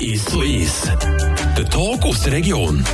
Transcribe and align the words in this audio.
Ist 0.00 0.30
so 0.30 0.42
ist. 0.42 0.92
Der 1.56 1.64
Talk 1.68 2.04
aus 2.04 2.22
der 2.22 2.32
Region. 2.32 2.84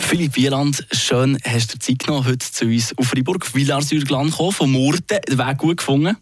Philipp 0.00 0.36
Wieland, 0.36 0.86
schön 0.92 1.38
hast 1.44 1.74
du 1.74 1.78
Zeit 1.78 1.98
genommen, 2.00 2.26
heute 2.26 2.50
zu 2.50 2.64
uns 2.64 2.96
auf 2.96 3.08
Freiburg, 3.08 3.54
Villars-sur-Glane 3.54 4.30
gekommen, 4.30 4.52
von 4.52 4.70
Murten. 4.70 5.18
Den 5.28 5.38
Weg 5.38 5.58
gut 5.58 5.76
gefunden? 5.78 6.16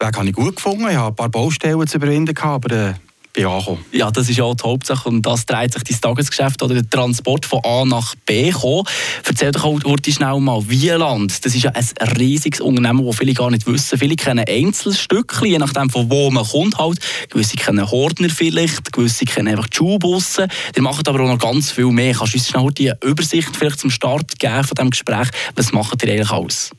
Den 0.00 0.06
Weg 0.06 0.16
habe 0.16 0.28
ich 0.28 0.34
gut 0.34 0.56
gefunden. 0.56 0.88
Ich 0.88 0.96
habe 0.96 1.12
ein 1.12 1.16
paar 1.16 1.28
Baustellen 1.28 1.86
zu 1.86 1.98
überwinden, 1.98 2.36
aber 2.38 2.70
äh, 2.70 2.94
bin 3.34 3.46
angekommen. 3.46 3.84
Ja, 3.92 4.10
das 4.10 4.28
ist 4.28 4.36
ja 4.38 4.54
die 4.54 4.62
Hauptsache 4.62 5.08
und 5.08 5.22
das 5.22 5.44
dreht 5.44 5.74
sich 5.74 5.82
dein 5.82 6.00
Tagesgeschäft 6.00 6.62
oder 6.62 6.74
der 6.74 6.88
Transport 6.88 7.44
von 7.44 7.60
A 7.64 7.84
nach 7.84 8.14
B 8.24 8.50
kommen. 8.50 8.84
Erzähl 9.26 9.52
doch 9.52 9.64
heute 9.64 10.12
schnell 10.12 10.40
mal, 10.40 10.62
Wieland, 10.68 11.44
das 11.44 11.54
ist 11.54 11.64
ja 11.64 11.72
ein 11.72 12.08
riesiges 12.16 12.60
Unternehmen, 12.60 13.04
das 13.04 13.16
viele 13.16 13.34
gar 13.34 13.50
nicht 13.50 13.66
wissen. 13.66 13.98
Viele 13.98 14.16
kennen 14.16 14.44
Einzelstückchen, 14.48 15.48
je 15.48 15.58
nachdem 15.58 15.90
von 15.90 16.10
wo 16.10 16.30
man 16.30 16.44
kommt 16.44 16.78
halt. 16.78 16.98
Gewisse 17.28 17.56
kennen 17.56 17.90
Hordner 17.90 18.30
vielleicht, 18.30 18.92
gewisse 18.92 19.24
kennen 19.24 19.48
einfach 19.48 19.68
die 19.68 19.76
Schulbusse. 19.76 20.48
Die 20.76 20.80
machen 20.80 21.02
aber 21.06 21.20
auch 21.20 21.28
noch 21.28 21.38
ganz 21.38 21.72
viel 21.72 21.90
mehr. 21.90 22.14
Kannst 22.14 22.34
du 22.34 22.38
uns 22.38 22.48
schnell 22.48 22.70
die 22.70 22.92
Übersicht 23.02 23.56
vielleicht 23.56 23.80
zum 23.80 23.90
Start 23.90 24.38
geben 24.38 24.64
von 24.64 24.74
diesem 24.76 24.90
Gespräch? 24.90 25.28
Was 25.56 25.72
macht 25.72 26.02
ihr 26.04 26.12
eigentlich 26.12 26.30
alles? 26.30 26.70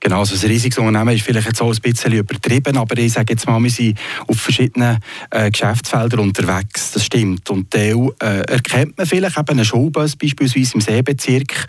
Genau, 0.00 0.20
also 0.20 0.34
ein 0.34 0.50
riesiges 0.50 0.78
Unternehmen 0.78 1.16
ist 1.16 1.24
vielleicht 1.24 1.46
jetzt 1.46 1.62
auch 1.62 1.72
ein 1.72 1.80
bisschen 1.80 2.12
übertrieben, 2.12 2.76
aber 2.76 2.98
ich 2.98 3.12
sage 3.12 3.32
jetzt 3.32 3.46
mal, 3.46 3.60
wir 3.62 3.70
sind 3.70 3.98
auf 4.26 4.38
verschiedenen 4.38 4.98
äh, 5.30 5.50
Geschäftsfeldern 5.50 6.20
unterwegs, 6.20 6.92
das 6.92 7.04
stimmt. 7.04 7.48
Und 7.50 7.70
Teil 7.70 8.10
äh, 8.22 8.42
erkennt 8.42 8.96
man 8.98 9.06
vielleicht 9.06 9.38
eben 9.38 9.48
einen 9.48 9.64
Schulbus 9.64 10.14
beispielsweise 10.14 10.74
im 10.74 10.80
Seebezirk, 10.80 11.66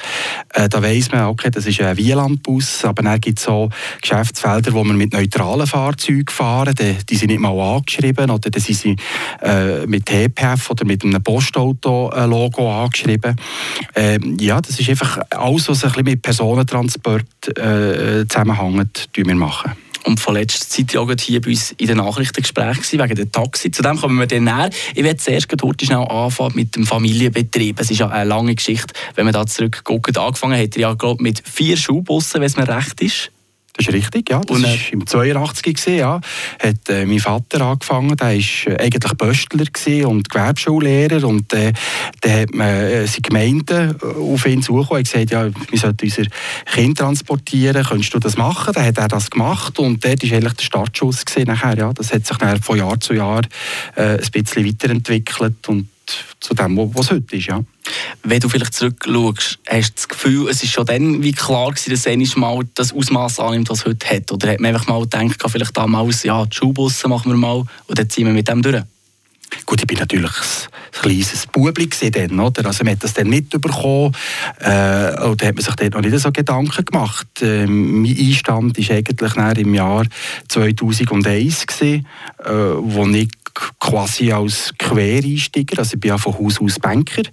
äh, 0.53 0.67
da 0.67 0.84
weiss 0.84 1.12
man, 1.12 1.26
okay, 1.26 1.50
das 1.50 1.66
ist 1.66 1.80
ein 1.81 1.95
Wielandbus, 1.98 2.84
aber 2.84 3.02
dann 3.02 3.20
gibt 3.22 3.40
es 3.40 3.48
auch 3.48 3.70
Geschäftsfelder, 4.02 4.73
wo 4.73 4.84
man 4.84 4.98
mit 4.98 5.14
neutralen 5.14 5.66
Fahrzeugen 5.66 6.28
fahren, 6.30 6.75
die, 6.75 6.98
die 7.09 7.16
sind 7.16 7.30
nicht 7.30 7.39
mal 7.39 7.58
angeschrieben 7.58 8.30
oder 8.30 8.50
die 8.50 8.59
sind 8.59 8.75
sie 8.78 8.95
äh, 9.41 9.88
mit 9.88 10.05
TPF 10.05 10.69
oder 10.69 10.86
mit 10.86 11.03
einem 11.03 11.23
Postauto-Logo 11.23 12.84
angeschrieben. 12.84 13.36
Ähm, 13.95 14.38
ja, 14.39 14.59
das 14.62 14.80
ist 14.80 14.89
einfach 14.89 15.19
alles, 15.31 15.69
was 15.69 15.84
ein 15.84 15.89
bisschen 15.91 16.03
mit 16.06 16.22
Personentransport 16.22 17.58
äh, 17.58 18.16
zusammenhängt, 18.25 19.09
wir 19.13 19.35
machen. 19.35 19.73
Und 20.07 20.21
von 20.21 20.35
letzter 20.35 20.69
Zeit 20.69 20.93
ja 20.93 21.05
hier 21.19 21.41
bei 21.41 21.49
uns 21.49 21.73
in 21.73 21.87
den 21.87 21.97
Nachrichtengesprächen 21.97 22.99
wegen 22.99 23.15
der 23.15 23.29
Taxi. 23.29 23.71
Zu 23.71 23.81
dem 23.81 23.99
kommen 23.99 24.17
wir 24.17 24.25
dann 24.25 24.45
näher. 24.45 24.69
Ich 24.95 25.03
werde 25.03 25.17
zuerst 25.17 25.51
heute 25.61 25.85
schnell 25.85 25.97
anfangen 25.97 26.55
mit 26.55 26.77
dem 26.77 26.85
Familienbetrieb. 26.85 27.77
Es 27.81 27.91
ist 27.91 27.99
ja 27.99 28.07
eine 28.07 28.29
lange 28.29 28.55
Geschichte. 28.55 28.93
Wenn 29.15 29.25
man 29.25 29.33
da 29.33 29.45
zurückguckt, 29.45 30.17
angefangen 30.17 30.61
hat 30.61 30.77
er 30.77 30.81
ja 30.81 30.93
glaub, 30.93 31.19
mit 31.19 31.43
vier 31.45 31.75
Schulbussen, 31.75 32.39
wenn 32.39 32.47
es 32.47 32.55
mir 32.55 32.69
recht 32.69 33.01
ist. 33.01 33.31
Das 33.78 33.88
ist 33.88 33.94
richtig, 33.94 34.30
ja. 34.31 34.42
Das 34.42 34.64
war 34.64 34.75
im 34.92 35.06
82 35.06 35.75
gewesen, 35.75 35.97
ja. 35.97 36.20
Hat 36.59 36.89
äh, 36.89 37.06
mein 37.06 37.20
Vater 37.20 37.61
angefangen. 37.61 38.17
Der 38.17 38.28
war 38.28 38.34
äh, 38.34 38.84
eigentlich 38.84 39.14
Böstler 39.14 40.08
und 40.08 40.30
Gewerbschullehrer 40.30 41.28
und 41.28 41.53
äh, 41.53 41.73
dann 42.22 42.42
hat 42.42 42.53
man 42.56 42.67
äh, 42.67 43.06
seine 43.06 43.22
Gemeinden 43.22 43.95
äh, 44.02 44.06
auf 44.06 44.45
ihn 44.47 44.64
zugekommen 44.64 45.00
und 45.00 45.11
gesagt, 45.11 45.30
ja, 45.30 45.47
wir 45.69 45.80
sollten 45.80 46.06
unser 46.06 46.23
Kind 46.66 46.97
transportieren. 46.97 47.86
Könntest 47.86 48.14
du 48.16 48.19
das 48.19 48.36
machen? 48.36 48.73
Dann 48.73 48.86
hat 48.86 48.97
er 48.97 49.08
das 49.08 49.30
gemacht 49.30 49.78
und 49.78 50.03
dort 50.03 50.23
war 50.23 50.38
eigentlich 50.38 50.53
der 50.53 50.64
Startschuss 50.64 51.23
gewesen 51.23 51.47
nachher, 51.47 51.78
ja. 51.78 51.94
Das 51.94 52.12
hat 52.12 52.25
sich 52.25 52.38
dann 52.38 52.62
von 52.62 52.80
Jahr 52.80 53.00
zu 53.00 53.14
Jahr 53.14 53.41
äh, 53.95 54.17
ein 54.17 54.31
bisschen 54.31 54.66
weiterentwickelt 54.66 55.67
und 55.67 55.88
zu 56.39 56.53
dem, 56.56 56.78
was 56.95 57.12
heute 57.12 57.36
ist, 57.36 57.45
ja. 57.45 57.62
Wenn 58.23 58.39
du 58.39 58.49
vielleicht 58.49 58.73
zurückschaust, 58.73 59.59
hast 59.67 59.89
du 59.89 59.95
das 59.95 60.07
Gefühl, 60.07 60.49
es 60.49 60.63
ist 60.63 60.71
schon 60.71 60.85
dann 60.85 61.23
wie 61.23 61.31
klar 61.31 61.71
gewesen, 61.71 61.91
dass 61.91 62.07
einmal 62.07 62.57
mal 62.57 62.67
das 62.75 62.94
Ausmaß 62.94 63.39
annimmt, 63.39 63.69
was 63.69 63.79
es 63.79 63.85
heute 63.85 64.09
hat? 64.09 64.31
Oder 64.31 64.52
hat 64.52 64.59
man 64.59 64.73
einfach 64.73 64.88
mal 64.88 65.02
gedacht, 65.02 65.44
vielleicht 65.47 65.77
damals, 65.77 66.23
ja, 66.23 66.45
die 66.45 66.55
Schulbusse 66.55 67.07
machen 67.07 67.31
wir 67.31 67.38
mal 67.38 67.63
und 67.88 67.99
dann 67.99 68.09
ziehen 68.09 68.25
wir 68.25 68.33
mit 68.33 68.47
dem 68.47 68.61
durch? 68.61 68.83
Gut, 69.66 69.81
ich 69.81 69.88
bin 69.88 69.97
natürlich 69.97 70.31
ein 70.31 71.02
kleines 71.02 71.47
Bubli 71.47 71.89
dann, 72.11 72.39
oder? 72.39 72.66
Also 72.66 72.83
man 72.83 72.94
hat 72.94 73.03
das 73.03 73.13
dann 73.13 73.29
mitbekommen 73.29 74.13
äh, 74.59 75.23
und 75.23 75.41
hat 75.41 75.56
man 75.56 75.63
sich 75.63 75.75
dann 75.75 75.89
noch 75.89 76.01
nicht 76.01 76.19
so 76.19 76.31
Gedanken 76.31 76.85
gemacht. 76.85 77.28
Ähm, 77.41 78.01
mein 78.01 78.17
Einstand 78.17 78.78
war 78.78 78.95
eigentlich 78.95 79.57
im 79.57 79.73
Jahr 79.73 80.06
2001, 80.50 81.67
gewesen, 81.67 82.07
äh, 82.44 82.50
wo 82.50 83.07
ich 83.07 83.29
quasi 83.79 84.31
als 84.31 84.73
Quereinsteiger, 84.78 85.79
also 85.79 85.95
ich 85.95 86.00
bin 86.00 86.09
ja 86.09 86.18
von 86.18 86.38
Haus 86.38 86.59
aus 86.62 86.79
Banker, 86.79 87.23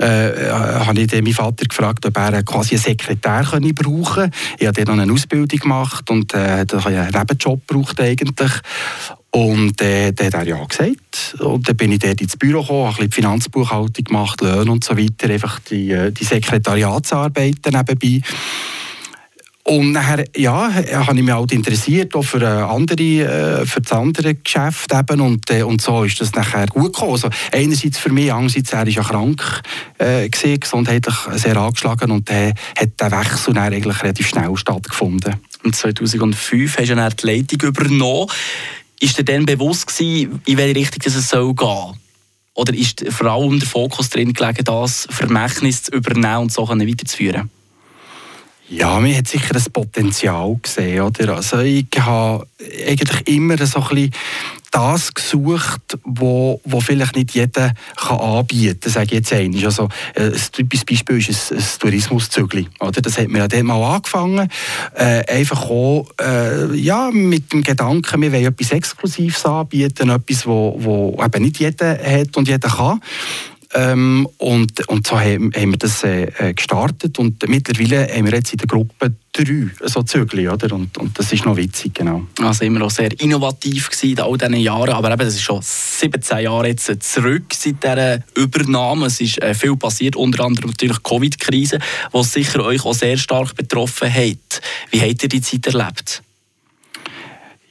äh, 0.00 0.28
äh, 0.28 0.50
habe 0.50 1.00
ich 1.00 1.08
dann 1.08 1.24
meinen 1.24 1.34
Vater 1.34 1.64
gefragt, 1.66 2.06
ob 2.06 2.16
er 2.16 2.42
quasi 2.42 2.74
einen 2.74 2.82
Sekretär 2.82 3.46
können 3.50 3.74
brauchen 3.74 4.14
könnte. 4.14 4.36
Ich 4.58 4.66
habe 4.66 4.84
dann 4.84 4.96
noch 4.96 5.02
eine 5.02 5.12
Ausbildung 5.12 5.58
gemacht 5.58 6.10
und 6.10 6.34
äh, 6.34 6.64
da 6.66 6.84
habe 6.84 6.92
ich 6.92 6.98
einen 6.98 7.12
Nebenjob 7.12 7.66
gebraucht 7.66 8.00
eigentlich. 8.00 8.52
Und 9.34 9.80
äh, 9.80 10.12
der 10.12 10.26
hat 10.26 10.34
er 10.34 10.46
ja 10.46 10.62
gesagt. 10.62 11.36
Und 11.40 11.66
dann 11.66 11.76
bin 11.76 11.92
ich 11.92 12.00
dort 12.00 12.20
ins 12.20 12.36
Büro 12.36 12.60
gekommen, 12.60 12.88
habe 12.88 13.02
ein 13.02 13.08
die 13.08 13.14
Finanzbuchhaltung 13.14 14.04
gemacht, 14.04 14.42
Löhne 14.42 14.70
und 14.70 14.84
so 14.84 14.96
weiter, 14.96 15.30
einfach 15.30 15.58
die, 15.60 15.90
äh, 15.90 16.12
die 16.12 16.24
Sekretariatsarbeiten 16.24 17.72
nebenbei. 17.72 18.20
Und 19.64 19.92
nachher, 19.92 20.24
ja, 20.36 20.74
habe 20.74 21.16
ich 21.16 21.22
mich 21.22 21.32
halt 21.32 21.52
interessiert, 21.52 22.16
auch 22.16 22.24
für, 22.24 22.44
andere, 22.66 23.60
äh, 23.60 23.66
für 23.66 23.80
das 23.80 23.92
andere 23.92 24.34
Geschäft 24.34 24.92
eben. 24.92 25.20
Und, 25.20 25.48
äh, 25.50 25.62
und 25.62 25.80
so 25.80 26.02
ist 26.02 26.20
das 26.20 26.32
nachher 26.32 26.66
gut 26.66 26.92
gekommen. 26.92 27.12
Also 27.12 27.30
einerseits 27.52 27.98
für 27.98 28.10
mich, 28.10 28.32
andererseits, 28.32 28.72
er 28.72 28.86
ist 28.88 28.96
ja 28.96 29.04
krank 29.04 29.62
äh, 29.98 30.28
gewesen, 30.28 30.58
gesundheitlich 30.58 31.14
sehr 31.34 31.56
angeschlagen 31.56 32.10
und 32.10 32.28
äh, 32.30 32.54
hat 32.76 33.00
der 33.00 33.12
Wechsel 33.12 33.54
dann 33.54 33.72
eigentlich 33.72 34.02
relativ 34.02 34.28
schnell 34.28 34.56
stattgefunden. 34.56 35.36
Und 35.62 35.76
2005 35.76 36.78
hast 36.78 36.88
du 36.88 36.96
dann 36.96 37.14
die 37.22 37.26
Leitung 37.26 37.68
übernommen. 37.68 38.28
Ist 38.98 39.16
dir 39.16 39.24
dann 39.24 39.46
bewusst 39.46 39.86
gewesen, 39.86 40.40
in 40.44 40.56
welche 40.56 40.74
Richtung 40.80 41.02
es 41.04 41.28
soll 41.28 41.54
gehen 41.54 42.00
Oder 42.54 42.74
ist 42.74 43.04
vor 43.10 43.28
allem 43.28 43.60
der 43.60 43.68
Fokus 43.68 44.10
drin 44.10 44.32
gelegen, 44.32 44.64
das 44.64 45.06
Vermächtnis 45.08 45.84
zu 45.84 45.92
übernehmen 45.92 46.38
und 46.38 46.52
so 46.52 46.68
weiterzuführen? 46.68 47.48
Ja, 48.74 48.98
man 48.98 49.14
hat 49.14 49.28
sicher 49.28 49.54
ein 49.54 49.72
Potenzial 49.72 50.56
gesehen. 50.62 51.02
Oder? 51.02 51.36
Also 51.36 51.58
ich 51.58 51.88
habe 51.98 52.46
eigentlich 52.88 53.28
immer 53.28 53.58
so 53.66 53.84
ein 53.90 54.10
das 54.70 55.12
gesucht, 55.12 55.98
wo, 56.02 56.58
wo 56.64 56.80
vielleicht 56.80 57.14
nicht 57.14 57.32
jeder 57.32 57.74
kann 57.94 58.18
anbieten 58.18 58.80
kann, 58.80 58.90
sage 58.90 59.18
ich 59.18 59.30
jetzt. 59.30 59.64
Also, 59.64 59.90
äh, 60.14 60.28
ein 60.28 60.40
typisches 60.50 60.86
Beispiel 60.86 61.18
ist 61.18 61.52
ein, 61.52 61.58
ein 61.58 61.64
Tourismuszügel. 61.78 62.66
Oder? 62.80 63.02
Das 63.02 63.18
hat 63.18 63.28
mir 63.28 63.40
ja 63.40 63.48
dann 63.48 63.66
mal 63.66 63.96
angefangen. 63.96 64.48
Äh, 64.94 65.24
einfach 65.28 65.68
auch 65.68 66.06
äh, 66.18 66.74
ja, 66.74 67.10
mit 67.12 67.52
dem 67.52 67.62
Gedanken, 67.62 68.22
wir 68.22 68.32
wollen 68.32 68.46
etwas 68.46 68.72
Exklusives 68.72 69.44
anbieten, 69.44 70.08
etwas, 70.08 70.46
wo, 70.46 70.74
wo 70.78 71.22
eben 71.22 71.42
nicht 71.42 71.58
jeder 71.58 71.98
hat 71.98 72.34
und 72.38 72.48
jeder 72.48 72.70
kann. 72.70 73.02
Ähm, 73.74 74.28
und, 74.36 74.86
und 74.88 75.06
so 75.06 75.18
haben, 75.18 75.50
haben 75.54 75.70
wir 75.70 75.78
das 75.78 76.04
äh, 76.04 76.24
äh, 76.24 76.52
gestartet 76.52 77.18
und 77.18 77.48
mittlerweile 77.48 78.06
haben 78.06 78.26
wir 78.26 78.34
jetzt 78.34 78.52
in 78.52 78.58
der 78.58 78.66
Gruppe 78.66 79.14
drei 79.32 79.70
so 79.88 80.02
Zügel, 80.02 80.50
oder? 80.50 80.74
Und, 80.74 80.98
und 80.98 81.18
das 81.18 81.32
ist 81.32 81.46
noch 81.46 81.56
witzig, 81.56 81.94
genau. 81.94 82.26
Also 82.42 82.66
immer 82.66 82.80
noch 82.80 82.90
sehr 82.90 83.18
innovativ 83.18 83.88
gewesen 83.88 84.18
in 84.18 84.20
all 84.20 84.36
diesen 84.36 84.56
Jahren, 84.56 84.90
aber 84.90 85.10
eben, 85.10 85.20
das 85.20 85.34
ist 85.34 85.42
schon 85.42 85.60
17 85.62 86.40
Jahre 86.40 86.68
jetzt 86.68 87.02
zurück 87.02 87.44
seit 87.54 87.82
dieser 87.82 88.18
Übernahme. 88.34 89.06
Es 89.06 89.20
ist 89.22 89.40
äh, 89.40 89.54
viel 89.54 89.76
passiert, 89.76 90.16
unter 90.16 90.44
anderem 90.44 90.68
natürlich 90.68 90.98
die 90.98 91.08
Covid-Krise, 91.08 91.78
die 92.14 92.24
sicher 92.24 92.62
euch 92.62 92.84
auch 92.84 92.94
sehr 92.94 93.16
stark 93.16 93.54
betroffen 93.56 94.12
hat. 94.12 94.60
Wie 94.90 95.00
habt 95.00 95.22
ihr 95.22 95.28
die 95.30 95.40
Zeit 95.40 95.66
erlebt? 95.66 96.22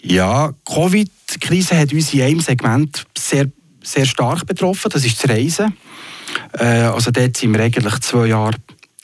Ja, 0.01 0.47
die 0.47 0.73
Covid-Krise 0.73 1.77
hat 1.77 1.93
uns 1.93 2.11
in 2.11 2.21
einem 2.23 2.39
Segment 2.39 3.05
sehr 3.15 3.51
sehr 3.83 4.05
stark 4.05 4.45
betroffen, 4.45 4.89
das 4.91 5.05
ist 5.05 5.23
das 5.23 5.29
Reisen. 5.29 5.75
Äh, 6.53 6.65
also 6.83 7.11
dort 7.11 7.37
sind 7.37 7.53
wir 7.53 7.61
eigentlich 7.61 7.99
zwei 7.99 8.27
Jahre 8.27 8.55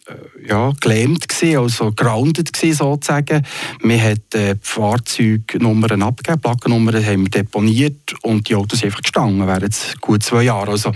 äh, 0.08 0.50
ja, 0.50 0.72
gelähmt 0.80 1.28
gewesen, 1.28 1.58
also 1.58 1.91
grounded 1.91 2.53
gewesen, 2.53 2.78
sozusagen. 2.78 3.46
Wir 3.81 4.02
haben 4.02 4.22
äh, 4.34 4.56
die 4.56 4.59
Fahrzeugnummern 4.62 6.02
abgegeben, 6.02 6.41
Plackennummern 6.41 7.06
haben 7.06 7.24
wir 7.24 7.30
deponiert 7.30 8.13
und 8.22 8.48
die 8.48 8.56
Autos 8.56 8.80
sind 8.80 8.88
einfach 8.88 9.01
gestanden 9.01 9.45
während 9.45 9.95
gut 10.00 10.24
zwei 10.24 10.44
Jahre. 10.44 10.72
Also 10.72 10.92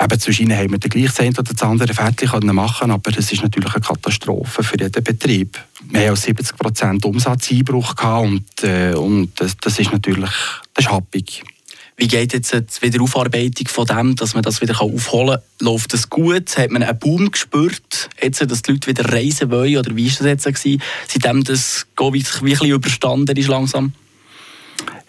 eben 0.00 0.20
zwischen 0.20 0.44
ihnen 0.44 0.58
haben 0.58 0.70
wir 0.70 0.78
den 0.78 0.90
gleichen 0.90 1.28
oder 1.28 1.52
das 1.52 1.62
andere 1.62 1.94
fertig 1.94 2.30
können 2.30 2.54
machen, 2.54 2.90
aber 2.90 3.10
es 3.16 3.32
ist 3.32 3.42
natürlich 3.42 3.74
eine 3.74 3.82
Katastrophe 3.82 4.62
für 4.62 4.78
jeden 4.78 5.02
Betrieb. 5.02 5.58
Wir 5.90 6.06
haben 6.06 6.12
auch 6.12 6.16
70 6.16 6.56
Prozent 6.56 7.04
Umsatzeinbruch 7.04 7.96
gehabt 7.96 8.26
und, 8.26 8.64
äh, 8.64 8.94
und 8.94 9.32
das, 9.40 9.56
das 9.56 9.78
ist 9.78 9.92
natürlich 9.92 10.30
das 10.74 10.86
ist 10.86 10.90
happig. 10.90 11.42
Wie 11.96 12.08
geht 12.08 12.32
jetzt 12.32 12.52
die 12.52 12.82
Wiederaufarbeitung 12.82 13.68
von 13.68 13.86
dem, 13.86 14.16
dass 14.16 14.34
man 14.34 14.42
das 14.42 14.60
wieder 14.60 14.80
aufholen 14.80 15.38
kann? 15.38 15.66
Läuft 15.66 15.92
das 15.92 16.08
gut? 16.08 16.56
Hat 16.56 16.70
man 16.70 16.82
einen 16.82 16.98
Boom 16.98 17.30
gespürt, 17.30 18.08
jetzt, 18.20 18.40
dass 18.40 18.62
die 18.62 18.72
Leute 18.72 18.88
wieder 18.88 19.12
reisen 19.12 19.50
wollen? 19.50 19.76
Oder 19.76 19.94
wie 19.94 20.10
war 20.10 20.16
das 20.18 20.26
jetzt, 20.26 20.44
gewesen, 20.44 20.82
seitdem 21.06 21.44
das 21.44 21.86
Covid 21.96 22.62
überstanden 22.62 23.36
ist 23.36 23.48
langsam? 23.48 23.92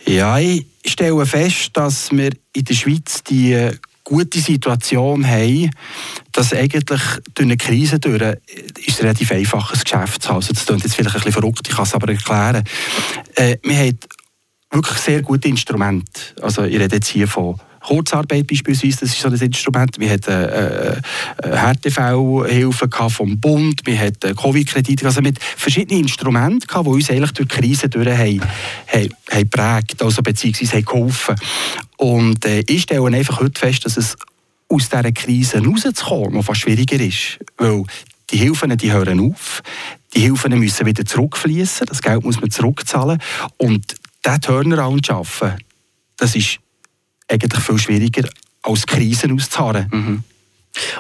Ja, 0.06 0.38
ich 0.38 0.66
stelle 0.86 1.26
fest, 1.26 1.72
dass 1.74 2.12
wir 2.12 2.32
in 2.54 2.66
der 2.66 2.74
Schweiz 2.74 3.24
die 3.24 3.72
gute 4.04 4.40
Situation 4.40 5.26
haben, 5.26 5.72
dass 6.34 6.54
eigentlich 6.54 6.84
durch 6.84 7.20
eine 7.40 7.58
Krise 7.58 8.00
durch 8.00 8.22
ist 8.86 9.00
ein 9.00 9.06
relativ 9.06 9.32
einfaches 9.32 9.84
Geschäft 9.84 10.24
zu 10.24 10.30
haben. 10.30 10.36
Also 10.38 10.54
das 10.54 10.66
klingt 10.66 10.84
jetzt 10.84 10.96
vielleicht 10.96 11.16
ein 11.16 11.20
bisschen 11.20 11.32
verrückt, 11.32 11.68
ich 11.68 11.74
kann 11.74 11.86
es 11.86 11.94
aber 11.94 12.12
erklären. 12.12 12.64
Äh, 13.36 13.58
wir 13.64 13.78
haben 13.78 14.00
wirklich 14.74 14.98
sehr 14.98 15.22
gute 15.22 15.48
Instrumente. 15.48 16.22
Also 16.42 16.64
ich 16.64 16.80
rede 16.80 16.96
jetzt 16.96 17.10
hier 17.10 17.28
von 17.28 17.60
Kurzarbeit 17.84 18.48
beispielsweise, 18.48 19.02
das 19.02 19.10
ist 19.10 19.20
so 19.20 19.28
ein 19.28 19.36
Instrument. 19.36 20.00
Wir 20.00 20.10
hatten 20.10 20.32
äh, 20.32 20.94
äh, 20.94 21.02
Härtefallhilfen 21.44 22.90
vom 23.10 23.40
Bund, 23.40 23.82
wir 23.86 24.00
hatten 24.00 24.36
Covid-Kredite, 24.36 25.06
also 25.06 25.22
mit 25.22 25.38
verschiedenen 25.44 26.04
Instrumenten, 26.04 26.66
die 26.68 26.90
uns 26.90 27.10
eigentlich 27.10 27.32
durch 27.32 27.50
die 27.50 27.56
Krise 27.56 27.90
durch 27.90 28.08
haben, 28.08 28.42
haben, 28.88 29.10
haben 29.30 29.50
prägt, 29.50 30.02
also 30.02 30.22
beziehungsweise 30.22 30.78
haben 30.78 30.86
geholfen. 30.86 31.36
Und 31.98 32.46
äh, 32.46 32.64
ich 32.68 32.84
stelle 32.84 33.06
einfach 33.06 33.42
heute 33.42 33.60
fest, 33.60 33.86
dass 33.86 33.98
es 33.98 34.16
aus 34.70 34.90
dieser 34.90 35.12
Krise 35.12 35.64
rauszukommen 35.64 36.34
noch 36.34 36.46
fast 36.46 36.62
schwieriger 36.62 37.00
ist, 37.00 37.40
weil 37.58 37.84
die 38.32 38.38
Hilfen 38.38 38.76
die 38.78 38.92
hören 38.92 39.20
auf, 39.20 39.62
die 40.16 40.22
Hilfen 40.22 40.58
müssen 40.58 40.86
wieder 40.86 41.06
zurückfließen, 41.06 41.86
das 41.88 42.02
Geld 42.02 42.24
muss 42.24 42.40
man 42.40 42.50
zurückzahlen 42.50 43.20
und 43.58 43.96
diesen 44.26 44.42
Turnaround 44.42 45.06
zu 45.06 45.14
schaffen, 45.14 45.54
das 46.18 46.36
ist 46.36 46.60
eigentlich 47.28 47.64
viel 47.64 47.78
schwieriger, 47.78 48.30
als 48.62 48.86
Krisen 48.86 49.34
auszuharren. 49.34 49.88
Mhm. 49.92 50.24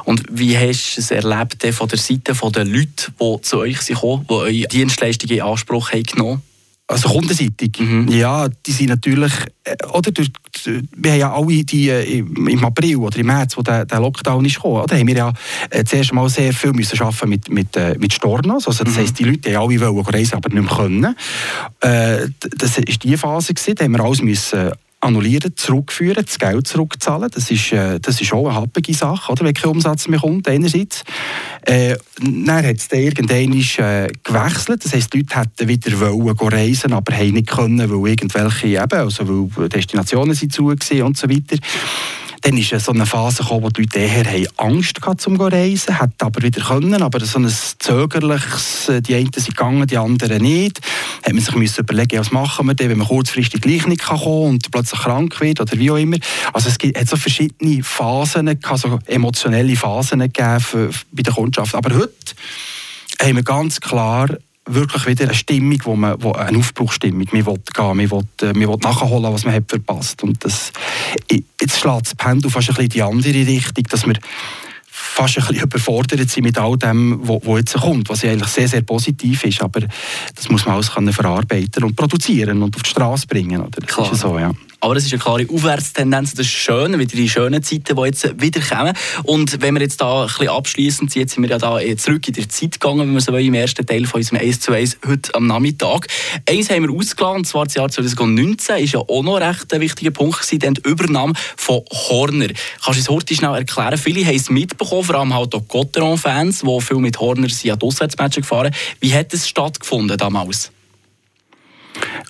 Und 0.03 0.23
wie 0.29 0.57
hast 0.57 0.95
du 0.95 1.01
es 1.01 1.11
erlebt 1.11 1.65
von 1.73 1.87
der 1.87 1.97
Seite 1.97 2.33
der 2.33 2.65
Leute, 2.65 3.11
die 3.19 3.41
zu 3.41 3.57
euch 3.59 3.81
sind 3.81 4.01
die 4.01 4.33
eure 4.33 4.67
Dienstleistungen 4.67 5.37
in 5.37 5.41
Anspruch 5.41 5.91
haben 5.91 6.03
genommen 6.03 6.41
also 6.87 7.09
kundenseitig, 7.09 7.79
mhm. 7.79 8.07
ja, 8.09 8.47
die 8.47 8.71
sind 8.71 8.89
natürlich, 8.89 9.31
äh, 9.63 9.75
oder 9.87 10.11
durch, 10.11 10.29
wir 10.65 11.11
haben 11.11 11.19
ja 11.19 11.33
alle 11.33 11.63
die 11.63 11.89
äh, 11.89 12.19
im 12.19 12.65
April 12.65 12.97
oder 12.97 13.17
im 13.17 13.27
März, 13.27 13.57
wo 13.57 13.61
der, 13.61 13.85
der 13.85 13.99
Lockdown 13.99 14.43
ist 14.45 14.55
gekommen, 14.55 14.85
da 14.87 14.97
haben 14.97 15.07
wir 15.07 15.15
ja 15.15 15.33
äh, 15.69 15.83
zuerst 15.85 16.13
mal 16.13 16.27
sehr 16.29 16.53
viel 16.53 16.73
müssen 16.73 16.99
arbeiten 17.01 17.29
mit, 17.29 17.49
mit, 17.49 17.75
äh, 17.77 17.95
mit 17.97 18.13
Stornos, 18.13 18.67
also 18.67 18.83
das 18.83 18.95
mhm. 18.95 18.99
heisst, 18.99 19.17
die 19.17 19.23
Leute 19.23 19.55
haben 19.55 19.69
alle 19.69 19.79
wollen 19.79 20.05
reisen, 20.05 20.35
aber 20.35 20.49
nicht 20.49 20.63
mehr 20.63 20.75
können. 20.75 21.15
Äh, 21.79 22.27
das 22.57 22.77
war 22.77 22.83
die 22.83 23.17
Phase, 23.17 23.53
gewesen, 23.53 23.75
da 23.75 23.85
haben 23.85 23.91
wir 23.93 24.03
alles 24.03 24.21
müssen 24.21 24.71
annullieren, 25.03 25.55
zurückführen, 25.55 26.23
das 26.25 26.39
Geld 26.39 26.67
zurückzahlen. 26.67 27.29
Das 27.33 27.51
ist, 27.51 27.71
äh, 27.71 27.99
das 27.99 28.21
ist 28.21 28.33
auch 28.33 28.47
eine 28.47 28.55
happige 28.55 28.93
Sache, 28.93 29.31
oder? 29.31 29.45
wenn 29.45 29.53
kein 29.53 29.71
Umsatz 29.71 30.07
mehr 30.07 30.19
kommt, 30.19 30.47
einerseits. 30.47 31.03
Äh, 31.63 31.95
dann 32.19 32.65
hat 32.65 32.77
es 32.77 32.87
dann 32.87 32.99
irgendwann 32.99 33.53
äh, 33.53 34.07
gewechselt. 34.23 34.85
Das 34.85 34.93
heisst, 34.93 35.13
die 35.13 35.19
Leute 35.19 35.39
hätten 35.39 35.67
wieder 35.67 35.99
wollen 35.99 36.37
reisen, 36.37 36.93
aber 36.93 37.15
haben 37.15 37.31
nicht 37.31 37.47
können, 37.47 37.89
weil 37.89 38.11
irgendwelche 38.11 38.67
eben, 38.67 38.99
also 38.99 39.49
weil 39.55 39.69
Destinationen 39.69 40.35
sind 40.35 40.53
zu 40.53 40.65
und 40.67 41.17
so 41.17 41.29
weiter. 41.29 41.57
Dann 42.43 42.57
ist 42.57 42.77
so 42.77 42.91
eine 42.91 43.05
Phase 43.05 43.41
gekommen, 43.41 43.63
wo 43.63 43.69
die 43.69 43.83
Leute 43.83 43.99
eher 43.99 44.47
Angst 44.57 44.99
hatten, 45.01 45.17
zum 45.17 45.37
zu 45.37 45.45
reisen, 45.45 45.97
hätten 45.97 46.13
aber 46.19 46.41
wieder 46.41 46.61
können, 46.61 47.01
aber 47.01 47.21
so 47.21 47.39
ein 47.39 47.49
zögerliches, 47.79 48.89
äh, 48.89 49.01
die 49.01 49.15
einen 49.15 49.31
sind 49.33 49.55
gegangen, 49.55 49.87
die 49.87 49.97
anderen 49.97 50.41
nicht. 50.41 50.81
Hat 51.23 51.31
man 51.31 51.41
sich 51.41 51.77
überlegen, 51.77 52.19
was 52.19 52.31
machen 52.31 52.67
wir 52.67 52.75
denn, 52.75 52.89
wenn 52.89 52.97
man 52.97 53.07
kurzfristig 53.07 53.61
gleich 53.61 53.87
nicht 53.87 54.03
kommen 54.03 54.19
kann 54.19 54.49
und 54.49 54.71
plötzlich 54.71 54.99
krank 54.99 55.39
wird 55.39 55.61
oder 55.61 55.77
wie 55.77 55.89
auch 55.89 55.95
immer. 55.95 56.17
Also 56.51 56.67
es 56.67 56.77
gibt, 56.77 56.99
hat 56.99 57.07
so 57.07 57.15
verschiedene 57.15 57.81
Phasen, 57.81 58.59
so 58.75 58.99
emotionelle 59.05 59.77
Phasen 59.77 60.19
gegeben 60.19 60.91
bei 61.13 61.21
der 61.21 61.33
Kundschaft. 61.33 61.75
Aber 61.75 61.95
heute 61.95 62.11
haben 63.21 63.37
wir 63.37 63.43
ganz 63.43 63.79
klar 63.79 64.27
wirklich 64.65 65.05
wieder 65.05 65.25
eine 65.25 65.33
Stimmung, 65.33 65.79
wo 65.83 65.95
man, 65.95 66.21
wo 66.21 66.31
eine 66.31 66.57
Aufbruchstimmung. 66.57 67.27
Man 67.31 67.45
will 67.45 67.59
gehen, 67.73 67.97
man 67.97 68.11
will, 68.11 68.23
äh, 68.41 68.53
man 68.53 68.69
will 68.69 68.77
nachholen, 68.81 69.33
was 69.33 69.45
man 69.45 69.53
hat 69.53 69.65
verpasst. 69.67 70.23
Und 70.23 70.43
das, 70.43 70.71
jetzt 71.29 71.79
schlägt 71.79 72.05
das 72.05 72.15
Pendel 72.15 72.49
fast 72.49 72.69
ein 72.69 72.75
bisschen 72.75 72.83
in 72.85 72.89
die 72.89 73.03
andere 73.03 73.47
Richtung, 73.47 73.83
dass 73.89 74.05
wir 74.05 74.15
fast 74.85 75.37
ein 75.37 75.47
bisschen 75.47 75.63
überfordert 75.63 76.29
sind 76.29 76.43
mit 76.43 76.57
all 76.57 76.77
dem, 76.77 77.19
was 77.27 77.57
jetzt 77.57 77.73
kommt, 77.73 78.09
was 78.09 78.21
ja 78.21 78.31
eigentlich 78.31 78.49
sehr, 78.49 78.67
sehr 78.67 78.81
positiv 78.81 79.43
ist. 79.43 79.61
Aber 79.61 79.81
das 80.35 80.49
muss 80.49 80.65
man 80.65 80.75
alles 80.75 80.89
verarbeiten 80.89 81.83
und 81.83 81.95
produzieren 81.95 82.61
und 82.63 82.75
auf 82.75 82.83
die 82.83 82.89
Straße 82.89 83.27
bringen. 83.27 83.61
Oder? 83.61 83.81
Das 83.81 83.87
Klar. 83.87 84.11
ist 84.11 84.21
so, 84.21 84.39
ja. 84.39 84.51
Aber 84.83 84.97
es 84.97 85.05
ist 85.05 85.13
eine 85.13 85.21
klare 85.21 85.47
Aufwärtstendenz. 85.49 86.33
Das 86.33 86.45
ist 86.45 86.51
schön, 86.51 86.99
wieder 86.99 87.15
die 87.15 87.29
schönen 87.29 87.63
Zeiten, 87.63 87.95
die 87.95 88.01
jetzt 88.01 88.41
wieder 88.41 88.59
kommen. 88.59 88.93
Und 89.23 89.61
wenn 89.61 89.75
wir 89.75 89.81
jetzt 89.81 90.01
da 90.01 90.23
ein 90.23 90.27
bisschen 90.27 90.49
abschließend, 90.49 91.15
jetzt 91.15 91.35
sind 91.35 91.43
wir 91.43 91.51
ja 91.51 91.57
da 91.57 91.79
zurück 91.95 92.27
in 92.27 92.33
der 92.33 92.49
Zeit 92.49 92.81
gegangen, 92.81 92.99
wenn 92.99 93.13
wir 93.13 93.21
so 93.21 93.33
im 93.33 93.53
ersten 93.53 93.85
Teil 93.85 94.05
von 94.05 94.19
unserem 94.19 94.41
1 94.41 94.59
zu 94.59 94.73
1 94.73 94.97
heute 95.07 95.33
am 95.35 95.47
Nachmittag. 95.47 96.07
Eins 96.49 96.69
haben 96.69 96.83
wir 96.83 96.93
ausgeladen, 96.93 97.37
und 97.37 97.45
zwar 97.45 97.63
das 97.63 97.75
Jahr 97.75 97.87
2019 97.87 98.83
ist 98.83 98.91
ja 98.91 98.99
auch 98.99 99.23
noch 99.23 99.37
recht 99.37 99.73
ein 99.73 99.79
wichtiger 99.79 100.11
Punkt 100.11 100.41
gewesen, 100.41 100.73
die 100.73 100.89
Übernahme 100.89 101.31
von 101.55 101.83
Horner. 101.89 102.47
Kannst 102.83 102.85
du 102.85 102.89
uns 102.89 103.09
heute 103.09 103.35
schnell 103.35 103.55
erklären? 103.55 103.97
Viele 103.97 104.25
haben 104.25 104.35
es 104.35 104.49
mitbekommen, 104.49 105.05
vor 105.05 105.15
allem 105.15 105.33
halt 105.33 105.55
auch 105.55 105.65
Gotteron-Fans, 105.65 106.59
die 106.59 106.81
viel 106.81 106.97
mit 106.97 107.17
Horner 107.21 107.47
sind 107.47 107.71
an 107.71 107.79
die 107.79 107.85
Auswärtsmatches 107.85 108.41
gefahren. 108.41 108.75
Wie 108.99 109.13
hat 109.13 109.33
es 109.33 109.47
stattgefunden 109.47 110.17
damals? 110.17 110.72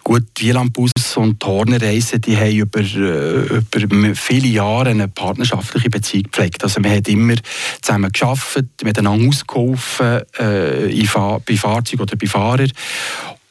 Gut, 0.04 0.24
die 0.38 0.48
Wielandbus 0.48 0.92
und 1.16 1.42
die 1.42 1.48
Hornerreisen, 1.48 2.22
die 2.22 2.38
haben 2.38 2.56
über, 2.56 2.80
äh, 2.80 3.62
über 3.82 4.16
viele 4.16 4.48
Jahre 4.48 4.90
eine 4.90 5.08
partnerschaftliche 5.08 5.90
Beziehung 5.90 6.24
gepflegt. 6.24 6.64
Also 6.64 6.84
wir 6.84 6.92
haben 6.92 7.06
immer 7.06 7.36
zusammen 7.82 8.12
geschafft, 8.12 8.64
miteinander 8.84 9.28
ausgeholfen, 9.28 10.22
äh, 10.38 11.06
bei 11.46 11.58
Fahrzeugen 11.58 12.02
oder 12.02 12.16
bei 12.16 12.28
Fahrern. 12.28 12.72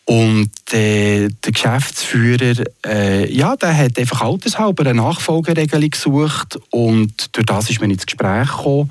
Und 0.05 0.51
äh, 0.73 1.29
der 1.29 1.53
Geschäftsführer, 1.53 2.65
äh, 2.85 3.33
ja, 3.33 3.55
der 3.55 3.77
hat 3.77 3.99
einfach 3.99 4.21
altershalber 4.21 4.83
eine 4.85 4.95
Nachfolgeregelung 4.95 5.91
gesucht 5.91 6.59
und 6.71 7.37
durch 7.37 7.47
das 7.47 7.71
ist 7.71 7.81
man 7.81 7.91
ins 7.91 8.05
Gespräch 8.05 8.49
gekommen 8.49 8.91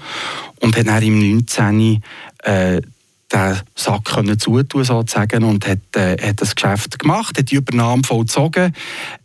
und 0.62 0.78
hat 0.78 0.88
dann 0.88 1.04
im 1.04 1.20
19 1.20 2.02
äh, 2.44 2.82
den 3.32 3.60
Sack 3.76 4.06
können 4.06 4.40
zutun 4.40 4.84
sozusagen 4.84 5.44
und 5.44 5.68
hat, 5.68 5.96
äh, 5.96 6.18
hat 6.22 6.42
das 6.42 6.56
Geschäft 6.56 7.00
gemacht, 7.00 7.38
hat 7.38 7.52
die 7.52 7.56
Übernahme 7.56 8.04
vollzogen. 8.04 8.74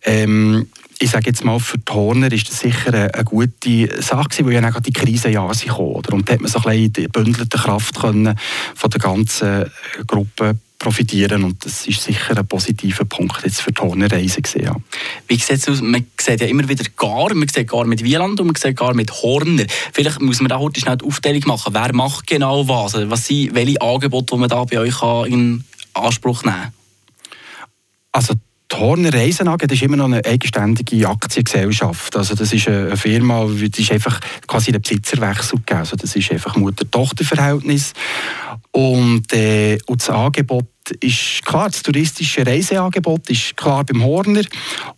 Ähm, 0.02 0.68
ich 0.98 1.10
sage 1.10 1.26
jetzt 1.26 1.44
mal, 1.44 1.60
für 1.60 1.78
die 1.78 1.92
Horner 1.92 2.32
ist 2.32 2.48
das 2.48 2.60
sicher 2.60 2.88
eine, 2.94 3.12
eine 3.12 3.24
gute 3.24 4.02
Sache 4.02 4.46
weil 4.46 4.54
ja 4.54 4.60
dann 4.62 4.82
die 4.82 4.92
Krise 4.92 5.28
ja 5.28 5.52
sie 5.52 5.66
kam. 5.66 5.78
Und 5.78 6.28
da 6.28 6.32
hat 6.32 6.40
man 6.40 6.50
so 6.50 6.58
ein 6.58 6.64
bisschen 6.64 6.92
die 6.92 7.02
gebündelte 7.02 7.58
Kraft 7.58 8.00
können 8.00 8.38
von 8.74 8.90
der 8.90 9.00
ganzen 9.00 9.70
Gruppe 10.06 10.56
profitieren 10.78 11.44
und 11.44 11.64
das 11.64 11.86
ist 11.86 12.02
sicher 12.02 12.36
ein 12.36 12.46
positiver 12.46 13.04
Punkt 13.04 13.42
jetzt 13.44 13.60
für 13.60 13.72
die 13.72 13.80
Hornerreise 13.80 14.42
gesehen. 14.42 14.64
Ja. 14.64 14.76
Wie 15.26 15.36
sieht 15.36 15.58
es 15.58 15.68
aus? 15.68 15.80
Man 15.80 16.06
sieht 16.20 16.40
ja 16.40 16.46
immer 16.46 16.68
wieder 16.68 16.84
gar, 16.96 17.34
man 17.34 17.48
sieht 17.48 17.68
gar 17.68 17.86
mit 17.86 18.04
Wieland 18.04 18.40
und 18.40 18.46
man 18.46 18.56
sieht 18.56 18.76
gar 18.76 18.94
mit 18.94 19.10
Horner. 19.10 19.64
Vielleicht 19.92 20.20
muss 20.20 20.40
man 20.40 20.48
da 20.48 20.58
heute 20.58 20.80
schnell 20.80 20.98
die 20.98 21.04
Aufteilung 21.04 21.42
machen. 21.46 21.74
Wer 21.74 21.94
macht 21.94 22.26
genau 22.26 22.68
was? 22.68 22.94
Also, 22.94 23.10
was 23.10 23.26
sind 23.26 23.54
welche 23.54 23.80
Angebote, 23.80 24.34
die 24.34 24.40
man 24.40 24.48
da 24.48 24.64
bei 24.64 24.78
euch 24.78 25.02
in 25.28 25.64
Anspruch 25.94 26.44
nehmen 26.44 26.56
kann? 26.56 26.72
Also 28.12 28.34
die 28.72 28.76
Horner 28.76 29.14
Reisen 29.14 29.46
AG 29.46 29.62
ist 29.70 29.82
immer 29.82 29.96
noch 29.96 30.06
eine 30.06 30.24
eigenständige 30.24 31.08
Aktiengesellschaft. 31.08 32.16
Also 32.16 32.34
das 32.34 32.52
ist 32.52 32.66
eine 32.66 32.96
Firma, 32.96 33.46
die 33.46 33.66
ist 33.66 33.92
einfach 33.92 34.20
quasi 34.46 34.70
einen 34.70 34.82
Besitzerwechsel 34.82 35.58
gegeben. 35.58 35.80
Also 35.80 35.96
das 35.96 36.16
ist 36.16 36.32
einfach 36.32 36.56
Mutter-Tochter-Verhältnis. 36.56 37.92
Und, 38.76 39.32
äh, 39.32 39.78
und 39.86 40.02
das 40.02 40.10
Angebot 40.10 40.66
ist 41.00 41.42
klar, 41.46 41.70
das 41.70 41.82
touristische 41.82 42.46
Reiseangebot 42.46 43.30
ist 43.30 43.56
klar 43.56 43.82
beim 43.84 44.04
Horner 44.04 44.42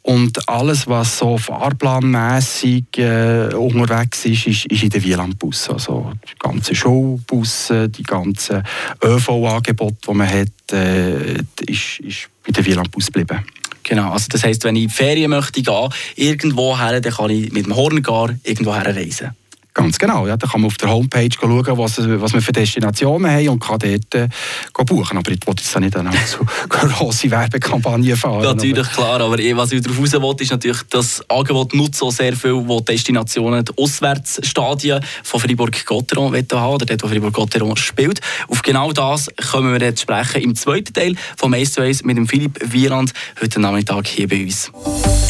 und 0.03 0.49
alles, 0.49 0.89
was 0.89 1.19
so 1.19 1.39
fahrplanmässig 1.39 2.87
äh, 2.97 3.55
unterwegs 3.55 4.25
ist, 4.25 4.49
ist, 4.49 4.67
ist 4.67 4.83
in 4.83 4.91
den 4.91 5.05
Wielandbussen. 5.05 5.75
Also 5.75 6.13
die 6.29 6.37
ganzen 6.41 6.75
Showbusse, 6.75 7.89
die 7.89 8.03
ganzen 8.03 8.65
ÖV-Angebote, 9.01 9.97
die 10.09 10.15
man 10.15 10.29
hat, 10.29 10.73
äh, 10.73 11.35
ist, 11.69 12.01
ist 12.01 12.29
bei 12.45 12.51
den 12.51 12.67
Wielandbus 12.67 13.07
geblieben. 13.07 13.45
Genau, 13.85 14.11
also 14.11 14.27
das 14.29 14.43
heisst, 14.43 14.65
wenn 14.65 14.75
ich 14.75 14.83
in 14.83 14.89
die 14.89 14.95
Ferien 14.95 15.31
möchte 15.31 15.63
gehen, 15.63 15.89
irgendwo 16.17 16.77
her, 16.77 17.01
dann 17.01 17.13
kann 17.13 17.31
ich 17.31 17.53
mit 17.53 17.67
dem 17.67 17.77
Horngar 17.77 18.35
irgendwo 18.43 18.75
her 18.75 18.95
reisen. 18.95 19.37
Ganz 19.79 19.97
genau. 19.97 20.27
Ja, 20.27 20.37
da 20.37 20.49
kann 20.49 20.63
man 20.63 20.67
auf 20.67 20.77
der 20.77 20.91
Homepage 20.91 21.29
schauen, 21.33 21.79
was, 21.79 21.99
was 21.99 22.33
wir 22.33 22.43
für 22.43 22.51
Destinationen 22.51 23.31
haben 23.31 23.49
und 23.49 23.61
kann 23.61 23.79
dort 23.79 24.13
äh, 24.13 24.29
buchen. 24.73 25.17
Aber 25.17 25.31
ich 25.31 25.39
wollte 25.47 25.63
jetzt 25.63 25.79
nicht 25.79 25.97
eine 25.97 26.11
so 26.27 26.45
grosse 26.69 27.31
Werbekampagne 27.31 28.17
fahren. 28.17 28.43
Natürlich, 28.43 28.91
klar. 28.91 29.21
Aber 29.21 29.39
was 29.39 29.71
ich 29.71 29.81
darauf 29.81 30.01
raus 30.01 30.13
will, 30.15 30.35
ist 30.41 30.51
natürlich, 30.51 30.83
das 30.91 31.23
Angebot 31.31 31.75
nutzt 31.75 32.01
so 32.01 32.11
sehr 32.11 32.35
viel, 32.35 32.61
wo 32.67 32.81
Destinationen, 32.81 33.65
die 33.65 33.73
Auswärtsstadien 33.81 35.01
von 35.23 35.39
Fribourg-Gotteron 35.39 36.35
haben, 36.35 36.75
oder 36.75 36.85
dort, 36.85 37.05
wo 37.05 37.07
Fribourg-Gotteron 37.07 37.77
spielt. 37.77 38.21
Auf 38.49 38.63
genau 38.63 38.91
das 38.91 39.29
kommen 39.53 39.73
wir 39.73 39.81
jetzt 39.81 40.01
sprechen 40.01 40.43
im 40.43 40.57
zweiten 40.57 40.93
Teil 40.93 41.15
vom 41.37 41.55
1 41.55 41.75
zu 41.75 41.83
1 41.83 42.03
mit 42.03 42.17
dem 42.17 42.27
Philipp 42.27 42.59
Wieland 42.73 43.13
heute 43.41 43.61
Nachmittag 43.61 44.09
hier 44.09 44.27
bei 44.27 44.43
uns. 44.43 44.73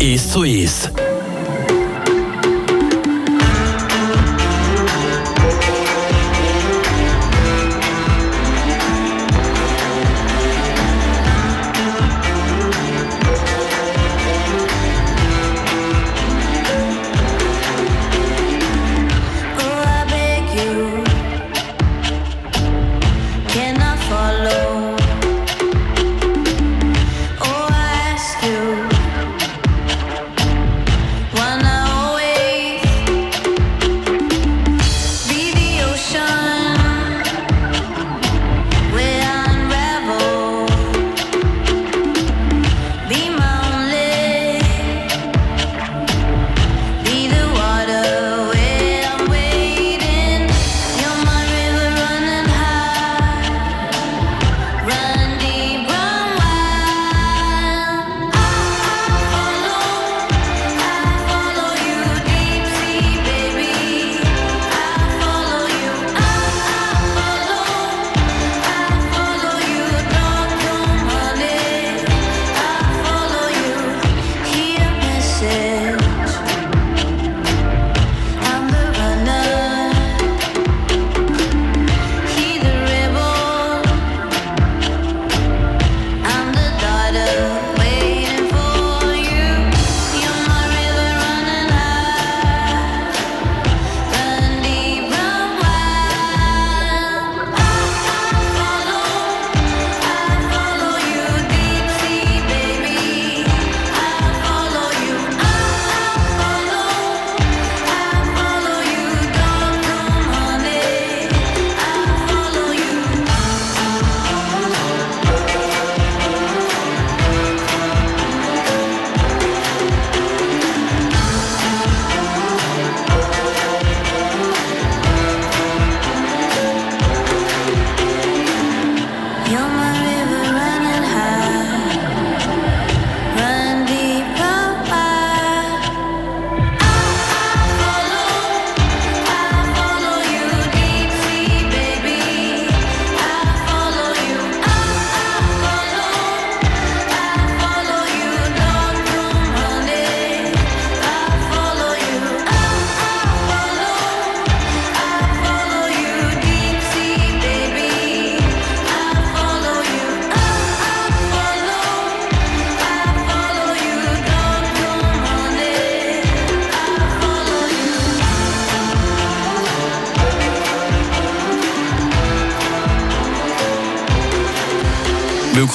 1 0.01 0.33
zu 0.33 0.41
1 0.41 0.91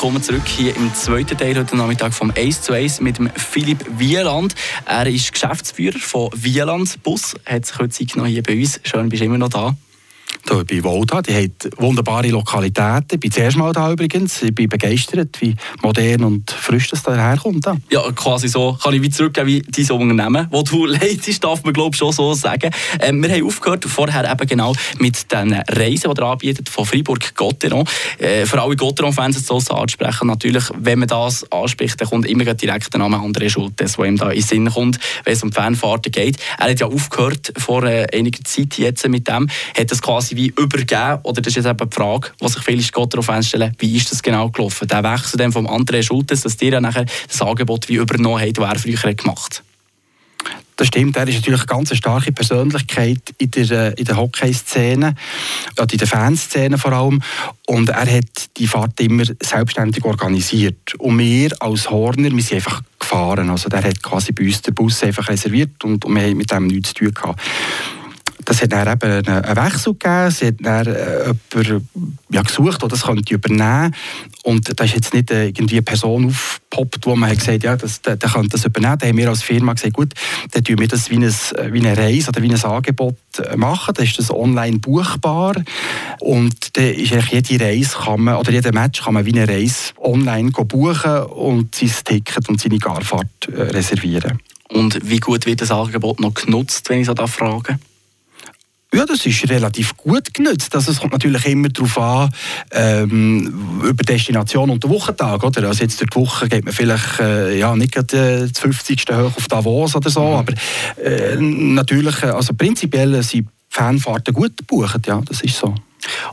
Willkommen 0.03 0.21
zurück 0.21 0.45
hier 0.45 0.75
im 0.75 0.93
zweiten 0.93 1.37
Teil 1.37 1.57
heute 1.57 1.77
Nachmittag 1.77 2.13
vom 2.13 2.29
1 2.35 2.63
zu 2.63 2.73
1 2.73 2.99
mit 2.99 3.19
dem 3.19 3.29
Philipp 3.29 3.85
Wieland. 3.97 4.53
Er 4.85 5.07
ist 5.07 5.31
Geschäftsführer 5.31 5.97
von 5.97 6.29
Wieland 6.35 7.01
Bus, 7.03 7.35
hat 7.45 7.65
sich 7.65 7.79
heute 7.79 7.87
Zeit 7.87 8.11
hier 8.11 8.43
bei 8.43 8.59
uns. 8.59 8.81
Schön, 8.83 9.07
bist 9.07 9.21
du 9.21 9.27
immer 9.27 9.37
noch 9.37 9.47
da. 9.47 9.77
Bin 10.67 10.83
wohl 10.83 11.05
da. 11.05 11.21
Die 11.21 11.33
hat 11.33 11.69
wunderbare 11.77 12.27
Lokalitäten. 12.27 13.07
Ich 13.13 13.19
bin 13.19 13.31
zuerst 13.31 13.57
mal 13.57 13.71
da 13.71 13.91
übrigens. 13.91 14.41
Ich 14.41 14.53
bin 14.53 14.67
begeistert, 14.67 15.39
wie 15.39 15.55
modern 15.81 16.23
und 16.25 16.51
frisch 16.51 16.89
das 16.89 17.01
daherkommt. 17.01 17.65
Da. 17.65 17.77
Ja, 17.89 18.01
quasi 18.11 18.49
so. 18.49 18.77
Kann 18.81 18.93
ich 18.93 19.01
wie 19.01 19.09
zurückgeben 19.09 19.47
wie 19.47 19.61
dein 19.61 19.91
Unternehmen, 19.91 20.47
das 20.51 20.63
du 20.65 20.85
leitest, 20.85 21.43
darf 21.43 21.63
man 21.63 21.73
glaube 21.73 21.91
ich 21.93 21.97
schon 21.97 22.11
so 22.11 22.33
sagen. 22.33 22.71
Ähm, 22.99 23.23
wir 23.23 23.31
haben 23.31 23.45
aufgehört 23.45 23.85
vorher 23.85 24.29
eben 24.29 24.47
genau 24.47 24.73
mit 24.99 25.31
den 25.31 25.53
Reisen, 25.53 26.13
die 26.13 26.21
ihr 26.21 26.25
anbietet 26.25 26.69
von 26.69 26.85
Freiburg-Gotteron. 26.85 27.87
Äh, 28.17 28.45
für 28.45 28.61
alle 28.61 28.75
Gotteron-Fans 28.75 29.47
so 29.47 29.55
anzusprechen, 29.55 30.27
natürlich, 30.27 30.65
wenn 30.77 30.99
man 30.99 31.07
das 31.07 31.49
anspricht, 31.51 31.99
dann 32.01 32.09
kommt 32.09 32.25
immer 32.25 32.53
direkt 32.53 32.93
der 32.93 32.99
Name 32.99 33.17
André 33.17 33.49
Schultes, 33.49 33.93
der 33.93 34.05
ihm 34.05 34.17
da 34.17 34.29
in 34.29 34.39
den 34.39 34.47
Sinn 34.47 34.69
kommt, 34.69 34.99
wenn 35.23 35.33
es 35.33 35.43
um 35.43 35.51
Fanfahrten 35.51 36.11
geht. 36.11 36.37
Er 36.57 36.69
hat 36.69 36.79
ja 36.79 36.87
aufgehört 36.87 37.53
vor 37.57 37.83
äh, 37.83 38.07
einiger 38.13 38.43
Zeit 38.43 38.77
jetzt 38.77 39.07
mit 39.07 39.27
dem, 39.27 39.49
hat 39.77 39.91
das 39.91 40.01
quasi 40.01 40.32
wie 40.35 40.47
übergeben? 40.47 41.19
Oder 41.23 41.41
das 41.41 41.51
ist 41.51 41.63
jetzt 41.63 41.65
eben 41.65 41.89
die 41.89 41.95
Frage, 41.95 42.31
die 42.41 42.47
sich 42.47 42.63
viele 42.63 42.83
Gott 42.91 43.13
darauf 43.13 43.29
einstellen, 43.29 43.75
wie 43.79 43.95
ist 43.95 44.11
das 44.11 44.21
genau 44.21 44.49
gelaufen? 44.49 44.87
Der 44.87 45.03
Wechsel 45.03 45.37
dann 45.37 45.51
vom 45.51 45.67
André 45.67 46.03
Schultes, 46.03 46.41
dass 46.41 46.61
ihr 46.61 46.71
dann 46.71 46.83
nachher 46.83 47.05
das 47.27 47.41
Angebot 47.41 47.89
wie 47.89 47.95
übernommen 47.95 48.41
habt, 48.41 48.57
das 48.57 48.85
er 48.85 48.97
früher 48.97 49.13
gemacht 49.13 49.59
hat? 49.59 49.63
Das 50.75 50.87
stimmt, 50.87 51.15
er 51.15 51.27
ist 51.27 51.35
natürlich 51.35 51.61
eine 51.61 51.67
ganz 51.67 51.95
starke 51.95 52.31
Persönlichkeit 52.31 53.21
in 53.37 53.51
der, 53.51 53.71
äh, 53.71 53.93
in 53.93 54.05
der 54.05 54.17
Hockey-Szene, 54.17 55.15
in 55.79 55.97
der 55.97 56.07
Fanszene 56.07 56.77
vor 56.77 56.91
allem. 56.91 57.21
Und 57.67 57.89
er 57.89 58.11
hat 58.11 58.57
die 58.57 58.67
Fahrt 58.67 58.99
immer 58.99 59.23
selbstständig 59.41 60.03
organisiert. 60.03 60.95
Und 60.97 61.19
wir 61.19 61.51
als 61.61 61.89
Horner, 61.89 62.31
wir 62.31 62.43
sind 62.43 62.55
einfach 62.55 62.81
gefahren. 62.99 63.49
Also 63.49 63.69
der 63.69 63.83
hat 63.83 64.01
quasi 64.01 64.31
bei 64.31 64.45
uns 64.45 64.61
den 64.63 64.73
Bus 64.73 65.03
einfach 65.03 65.29
reserviert 65.29 65.83
und, 65.83 66.05
und 66.05 66.15
wir 66.15 66.23
haben 66.23 66.37
mit 66.37 66.51
dem 66.51 66.67
nichts 66.67 66.89
zu 66.89 67.05
tun 67.05 67.13
gehabt 67.13 67.39
das 68.45 68.61
hat 68.61 68.71
dann 68.71 68.91
eben 68.91 69.27
einen 69.27 69.55
Wechsel 69.55 69.93
gegeben. 69.93 70.31
Sie 70.31 70.47
hat 70.47 70.55
dann 70.59 70.87
äh, 70.87 71.33
jemanden 71.53 72.17
ja, 72.29 72.41
gesucht, 72.41 72.81
der 72.81 72.89
das 72.89 73.03
könnte 73.03 73.33
übernehmen 73.33 73.93
Und 74.43 74.79
da 74.79 74.83
ist 74.83 74.95
jetzt 74.95 75.13
nicht 75.13 75.31
äh, 75.31 75.47
irgendwie 75.47 75.75
eine 75.75 75.83
Person 75.83 76.27
aufgepoppt, 76.27 77.05
wo 77.05 77.15
man 77.15 77.29
hat 77.29 77.39
gesagt 77.39 77.63
ja, 77.63 77.75
das, 77.75 78.01
der, 78.01 78.15
der 78.15 78.29
könnte 78.29 78.49
das 78.49 78.65
übernehmen. 78.65 78.97
Da 78.99 79.07
haben 79.07 79.17
wir 79.17 79.29
als 79.29 79.43
Firma 79.43 79.73
gesagt, 79.73 79.93
gut, 79.93 80.13
dann 80.51 80.63
tun 80.63 80.79
wir 80.79 80.87
das 80.87 81.09
wie, 81.09 81.17
ein, 81.17 81.33
wie 81.71 81.85
eine 81.85 81.97
Reise 81.97 82.29
oder 82.29 82.41
wie 82.41 82.49
ein 82.49 82.63
Angebot 82.63 83.17
äh, 83.39 83.55
machen. 83.55 83.93
Dann 83.93 84.05
ist 84.05 84.19
das 84.19 84.31
online 84.31 84.79
buchbar. 84.79 85.55
Und 86.19 86.77
dann 86.77 86.85
ist 86.85 87.13
eigentlich 87.13 87.49
jede 87.49 87.65
Reise 87.65 87.97
kann 88.03 88.21
man, 88.21 88.35
oder 88.35 88.51
jeder 88.51 88.73
Match 88.73 89.03
kann 89.03 89.13
man 89.13 89.25
wie 89.25 89.33
eine 89.33 89.47
Reise 89.47 89.93
online 89.99 90.51
buchen 90.51 91.23
und 91.23 91.75
sein 91.75 91.91
Ticket 92.03 92.49
und 92.49 92.59
seine 92.59 92.77
Garfahrt 92.77 93.27
reservieren. 93.49 94.39
Und 94.69 94.99
wie 95.07 95.19
gut 95.19 95.45
wird 95.45 95.61
das 95.61 95.71
Angebot 95.71 96.19
noch 96.19 96.33
genutzt, 96.33 96.89
wenn 96.89 96.99
ich 96.99 97.05
so 97.05 97.13
da 97.13 97.27
frage? 97.27 97.77
Ja, 98.93 99.05
das 99.05 99.25
ist 99.25 99.49
relativ 99.49 99.97
gut 99.97 100.33
genutzt. 100.33 100.75
Also 100.75 100.91
es 100.91 100.99
kommt 100.99 101.13
natürlich 101.13 101.45
immer 101.47 101.69
darauf 101.69 101.97
an, 101.97 102.29
ähm, 102.71 103.81
über 103.83 104.03
Destination 104.03 104.69
und 104.69 104.83
den 104.83 104.91
Wochentag. 104.91 105.43
Oder? 105.43 105.67
Also 105.67 105.83
jetzt 105.83 105.99
durch 105.99 106.11
die 106.11 106.15
Woche 106.15 106.47
geht 106.47 106.63
man 106.63 106.73
vielleicht 106.73 107.19
äh, 107.19 107.57
ja, 107.57 107.75
nicht 107.75 107.91
gerade 107.91 108.43
äh, 108.43 108.47
das 108.47 108.59
50. 108.59 109.05
hoch 109.11 109.35
auf 109.35 109.47
Davos 109.47 109.95
oder 109.95 110.09
so, 110.11 110.21
mhm. 110.21 110.33
aber 110.33 110.53
äh, 111.03 111.37
natürlich, 111.37 112.21
äh, 112.21 112.27
also 112.27 112.53
prinzipiell 112.53 113.21
sind 113.23 113.47
Fanfahrten 113.69 114.33
gut 114.33 114.55
gebucht, 114.55 115.07
ja, 115.07 115.19
das 115.25 115.41
ist 115.41 115.57
so. 115.57 115.73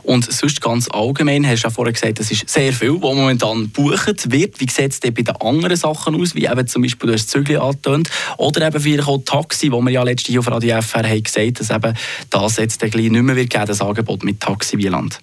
Und 0.03 0.31
sonst 0.31 0.61
ganz 0.61 0.87
allgemein, 0.89 1.47
hast 1.47 1.63
du 1.63 1.67
ja 1.67 1.69
vorher 1.69 1.93
gesagt, 1.93 2.19
das 2.19 2.31
ist 2.31 2.49
sehr 2.49 2.73
viel, 2.73 2.93
was 2.93 3.15
momentan 3.15 3.63
gebucht 3.63 4.31
wird. 4.31 4.59
Wie 4.59 4.69
sieht 4.69 4.91
es 4.91 4.99
denn 4.99 5.13
bei 5.13 5.21
den 5.21 5.35
anderen 5.37 5.75
Sachen 5.75 6.19
aus, 6.19 6.35
wie 6.35 6.45
eben 6.45 6.67
zum 6.67 6.81
Beispiel, 6.81 7.07
du 7.07 7.13
hast 7.13 7.29
Zügel 7.29 7.59
angetönt, 7.59 8.09
oder 8.37 8.67
eben 8.67 8.79
vielleicht 8.79 9.07
auch 9.07 9.19
Taxi, 9.23 9.71
wo 9.71 9.81
wir 9.81 9.91
ja 9.91 10.03
letztes 10.03 10.33
Jahr 10.33 10.41
auf 10.41 10.51
Radio 10.51 10.81
FR 10.81 11.07
haben 11.07 11.23
gesagt 11.23 11.59
dass 11.59 11.69
eben 11.69 11.93
das 12.29 12.57
jetzt 12.57 12.81
nicht 12.81 13.11
mehr 13.11 13.35
wird 13.35 13.49
geben, 13.49 13.65
das 13.65 13.81
Angebot 13.81 14.23
mit 14.23 14.39
Taxi 14.39 14.77
Wieland. 14.77 15.19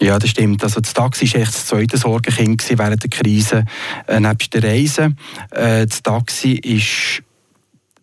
Ja, 0.00 0.18
das 0.18 0.30
stimmt. 0.30 0.62
Also 0.62 0.80
das 0.80 0.92
Taxi 0.92 1.32
war 1.32 1.42
echt 1.42 1.54
das 1.54 1.66
zweite 1.66 1.96
Sorgenkind 1.96 2.64
während 2.76 3.02
der 3.02 3.10
Krise, 3.10 3.64
äh, 4.08 4.20
nebst 4.20 4.52
der 4.52 4.62
Reise. 4.62 5.14
Äh, 5.50 5.86
das 5.86 6.02
Taxi 6.02 6.52
ist 6.52 7.22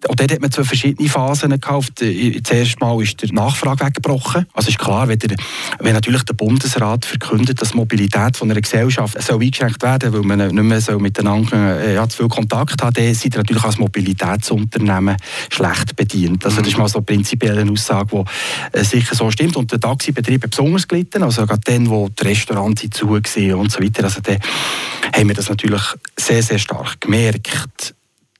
und 0.08 0.20
dort 0.20 0.32
hat 0.32 0.42
man 0.42 0.52
zwei 0.52 0.64
verschiedene 0.64 1.08
Phasen 1.10 1.52
gekauft. 1.52 2.02
Äh, 2.02 2.40
das 2.42 2.52
erste 2.52 2.80
Mal 2.80 3.02
ist 3.02 3.22
der 3.22 3.32
Nachfrage 3.34 3.86
weggebrochen. 3.86 4.48
Also 4.54 4.70
ist 4.70 4.80
klar, 4.80 5.08
wenn, 5.08 5.20
der, 5.20 5.36
wenn 5.80 5.94
natürlich 5.94 6.24
der 6.24 6.34
Bundesrat 6.34 7.06
verkündet, 7.06 7.62
dass 7.62 7.74
Mobilität 7.74 8.38
von 8.38 8.50
einer 8.50 8.62
Gesellschaft 8.62 9.22
soll 9.22 9.42
eingeschränkt 9.42 9.84
werden 9.84 10.14
weil 10.14 10.22
man 10.22 10.40
nicht 10.40 10.54
mehr 10.54 10.82
so 10.82 10.98
miteinander 11.00 11.80
äh, 11.80 11.96
ja, 11.96 12.08
zu 12.10 12.18
viel 12.18 12.28
Kontakt 12.30 12.82
hat, 12.82 12.98
dann 12.98 13.14
sind 13.14 13.36
natürlich 13.36 13.64
als 13.64 13.78
Mobilitätsunternehmen 13.78 15.18
schlecht 15.50 15.96
bedient. 15.96 16.46
Also 16.46 16.62
das 16.62 16.70
ist 16.70 16.78
mal 16.78 16.88
so 16.88 17.00
eine 17.00 17.06
prinzipielle 17.06 17.70
Aussage, 17.70 18.26
die 18.74 18.78
äh, 18.78 18.84
sicher 18.84 19.16
so 19.16 19.30
stimmt. 19.30 19.56
Und 19.56 19.72
der 19.72 19.80
Taxibetrieb 19.80 20.44
hat 20.44 20.52
besonders 20.52 20.88
gelitten, 20.88 21.24
also 21.24 21.46
gerade 21.46 21.62
dann, 21.66 21.90
wo 21.90 22.10
die 22.10 22.24
Restaurants 22.24 22.82
zu 22.92 23.10
waren 23.10 23.54
und 23.56 23.72
so 23.72 23.82
weiter. 23.82 24.04
Also 24.04 24.22
dann 24.22 24.40
haben 25.14 25.28
wir 25.28 25.36
das 25.36 25.50
natürlich 25.50 25.84
sehr, 26.18 26.42
sehr 26.42 26.60
stark 26.60 27.00
gemerkt 27.00 27.94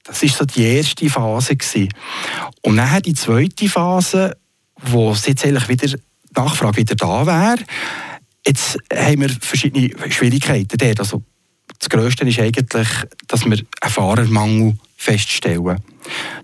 das 0.04 0.22
war 0.22 0.28
so 0.28 0.44
die 0.44 0.62
erste 0.62 1.08
Phase. 1.08 1.56
Gewesen. 1.56 1.88
Und 2.62 2.76
dann 2.76 3.02
die 3.02 3.14
zweite 3.14 3.68
Phase, 3.68 4.36
wo 4.76 5.12
es 5.12 5.26
jetzt 5.26 5.44
eigentlich 5.44 5.68
wieder, 5.68 5.86
die 5.86 6.40
Nachfrage 6.40 6.78
wieder 6.78 6.94
da 6.94 7.26
wäre. 7.26 7.64
Jetzt 8.46 8.78
haben 8.92 9.20
wir 9.20 9.30
verschiedene 9.40 9.90
Schwierigkeiten 10.10 10.76
dort. 10.76 10.98
Also 10.98 11.22
das 11.78 11.88
Größte 11.88 12.24
ist 12.24 12.40
eigentlich, 12.40 12.88
dass 13.28 13.44
wir 13.44 13.58
einen 13.80 13.92
Fahrermangel 13.92 14.76
feststellen. 14.96 15.78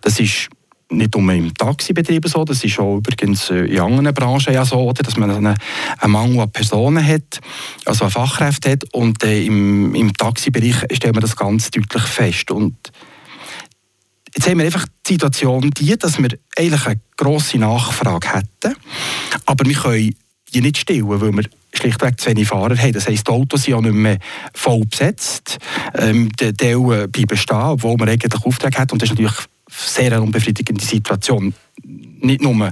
Das 0.00 0.20
ist 0.20 0.48
nicht 0.90 1.14
nur 1.14 1.32
im 1.32 1.52
Taxibetrieb 1.54 2.26
so, 2.28 2.44
das 2.44 2.64
ist 2.64 2.78
auch 2.78 2.96
übrigens 2.96 3.50
in 3.50 3.78
anderen 3.78 4.14
Branchen 4.14 4.54
ja 4.54 4.64
so, 4.64 4.90
dass 4.92 5.16
man 5.16 5.30
einen, 5.30 5.54
einen 5.98 6.12
Mangel 6.12 6.40
an 6.40 6.50
Personen 6.50 7.06
hat, 7.06 7.40
also 7.84 8.06
an 8.06 8.10
Fachkräften 8.10 8.72
hat 8.72 8.84
und 8.92 9.22
äh, 9.22 9.44
im, 9.44 9.94
im 9.94 10.14
Taxibereich 10.14 10.76
stellt 10.92 11.14
man 11.14 11.20
das 11.20 11.36
ganz 11.36 11.70
deutlich 11.70 12.04
fest. 12.04 12.50
Und 12.50 12.74
Jetzt 14.38 14.48
haben 14.48 14.58
wir 14.58 14.66
einfach 14.66 14.86
die 15.04 15.14
Situation, 15.14 15.68
die, 15.72 15.98
dass 15.98 16.16
wir 16.22 16.28
eigentlich 16.56 16.86
eine 16.86 17.00
grosse 17.16 17.58
Nachfrage 17.58 18.34
hätten, 18.34 18.76
aber 19.46 19.66
wir 19.66 19.74
können 19.74 20.14
die 20.54 20.60
nicht 20.60 20.76
stillen, 20.76 21.08
weil 21.08 21.32
wir 21.32 21.42
schlichtweg 21.74 22.20
zu 22.20 22.30
wenig 22.30 22.46
Fahrer 22.46 22.76
haben. 22.78 22.92
Das 22.92 23.08
heisst, 23.08 23.26
die 23.26 23.32
Autos 23.32 23.64
sind 23.64 23.74
ja 23.74 23.80
nicht 23.80 23.94
mehr 23.94 24.18
voll 24.54 24.84
besetzt. 24.84 25.58
Ähm, 25.92 26.30
die 26.38 26.52
Teile 26.52 27.08
bleiben 27.08 27.36
stehen, 27.36 27.56
obwohl 27.56 27.96
man 27.96 28.08
eigentlich 28.08 28.44
Auftrag 28.44 28.78
hat. 28.78 28.92
Und 28.92 29.02
das 29.02 29.10
ist 29.10 29.18
natürlich 29.18 29.38
eine 29.38 30.08
sehr 30.08 30.22
unbefriedigende 30.22 30.84
Situation. 30.84 31.52
Nicht 31.82 32.40
nur 32.40 32.70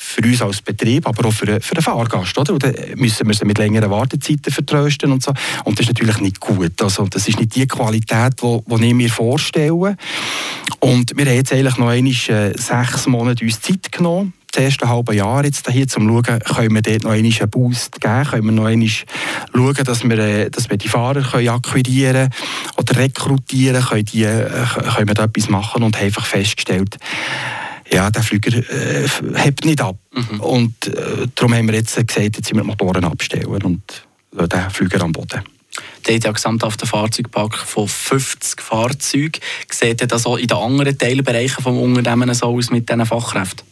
für 0.00 0.22
uns 0.22 0.40
als 0.40 0.62
Betrieb, 0.62 1.08
aber 1.08 1.26
auch 1.26 1.32
für, 1.32 1.60
für 1.60 1.74
den 1.74 1.82
Fahrgast. 1.82 2.38
Oder? 2.38 2.52
Und 2.52 2.62
dann 2.62 2.72
müssen 2.94 3.26
wir 3.26 3.34
sie 3.34 3.44
mit 3.44 3.58
längeren 3.58 3.90
Wartezeiten 3.90 4.52
vertrösten 4.52 5.10
und 5.10 5.24
so. 5.24 5.32
Und 5.64 5.76
das 5.76 5.86
ist 5.86 5.88
natürlich 5.88 6.20
nicht 6.20 6.38
gut. 6.38 6.80
Also, 6.80 7.06
das 7.08 7.26
ist 7.26 7.40
nicht 7.40 7.56
die 7.56 7.66
Qualität, 7.66 8.34
die, 8.40 8.86
ich 8.86 8.94
mir 8.94 9.10
vorstelle. 9.10 9.96
Und 10.78 11.16
wir 11.16 11.26
haben 11.26 11.34
jetzt 11.34 11.52
eigentlich 11.52 11.76
noch 11.78 11.88
einmal 11.88 12.12
äh, 12.12 12.56
sechs 12.56 13.08
Monate 13.08 13.44
uns 13.44 13.60
Zeit 13.60 13.90
genommen, 13.90 14.34
das 14.52 14.62
erste 14.62 14.88
halbe 14.88 15.16
Jahr 15.16 15.44
jetzt 15.44 15.68
hier, 15.68 15.82
um 15.82 15.88
zu 15.88 16.00
schauen, 16.00 16.38
können 16.38 16.74
wir 16.74 16.82
dort 16.82 17.02
noch 17.02 17.10
einen 17.10 17.50
Boost 17.50 18.00
geben, 18.00 18.24
können 18.24 18.44
wir 18.44 18.52
noch 18.52 18.66
einmal 18.66 18.88
schauen, 18.88 19.84
dass 19.84 20.04
wir, 20.04 20.18
äh, 20.18 20.48
dass 20.48 20.70
wir 20.70 20.76
die 20.76 20.88
Fahrer 20.88 21.22
können 21.22 21.48
akquirieren 21.48 22.30
oder 22.76 22.96
rekrutieren 22.96 23.82
können, 23.82 24.06
äh, 24.06 24.46
können 24.94 25.08
wir 25.08 25.14
da 25.14 25.24
etwas 25.24 25.48
machen 25.48 25.82
und 25.82 25.96
haben 25.96 26.04
einfach 26.04 26.24
festgestellt, 26.24 26.98
ja, 27.90 28.10
der 28.10 28.22
Flüger 28.22 28.56
äh, 28.56 29.08
hebt 29.34 29.64
nicht 29.64 29.80
ab. 29.80 29.96
Mhm. 30.12 30.40
Und 30.40 30.86
äh, 30.86 31.26
darum 31.34 31.54
haben 31.54 31.68
wir 31.68 31.74
jetzt 31.74 31.94
gesagt, 31.94 32.36
jetzt 32.36 32.46
sind 32.46 32.56
wir 32.56 32.62
die 32.62 32.66
Motoren 32.66 33.04
abstellen 33.04 33.46
und 33.46 34.06
den 34.32 34.70
Flüger 34.70 35.02
am 35.02 35.12
Boden. 35.12 35.42
Der 36.06 36.16
hat 36.16 36.24
ja 36.24 36.32
gesamthaft 36.32 36.82
einen 36.82 36.88
Fahrzeugpark 36.88 37.56
von 37.56 37.88
50 37.88 38.60
Fahrzeugen. 38.60 39.40
Sieht 39.70 40.10
das 40.10 40.26
auch 40.26 40.36
in 40.36 40.46
den 40.46 40.56
anderen 40.56 40.96
Teilbereichen 40.98 41.64
des 41.64 41.66
Unternehmens 41.66 42.38
so 42.38 42.46
aus 42.46 42.70
mit 42.70 42.88
diesen 42.88 43.06
Fachkräften? 43.06 43.66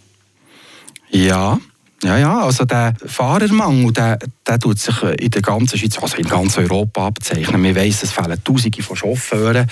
Ja, 1.11 1.59
ja, 2.03 2.19
ja, 2.19 2.41
also 2.43 2.67
der 2.67 2.95
Fahrermangel, 3.07 3.91
der, 3.93 4.19
der 4.47 4.59
tut 4.59 4.79
sich 4.79 5.03
in 5.03 5.31
der 5.31 5.41
ganzen 5.41 5.79
Schweiz, 5.79 5.99
also 5.99 6.19
in 6.19 6.29
ganz 6.29 6.59
Europa 6.59 7.07
abzeichnen. 7.07 7.63
Wir 7.63 7.75
wissen, 7.75 8.05
es 8.05 8.13
fehlen 8.13 8.43
Tausende 8.45 8.83
von 8.83 8.97
Chauffeuren. 8.97 9.67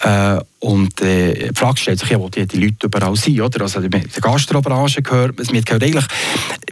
Äh, 0.00 0.38
und 0.60 1.00
äh, 1.02 1.50
die 1.50 1.54
Frage 1.54 1.78
stellt 1.78 1.98
sich 1.98 2.08
ja, 2.08 2.18
wo 2.18 2.30
die, 2.30 2.46
die 2.46 2.56
Leute 2.56 2.86
überall 2.86 3.14
sind. 3.14 3.40
Oder? 3.42 3.60
Also 3.60 3.80
in 3.80 3.90
der 3.90 4.00
Gastrobranche 4.00 5.02
gehört 5.02 5.36
man, 5.36 5.64
gehört 5.64 5.82
eigentlich 5.82 6.06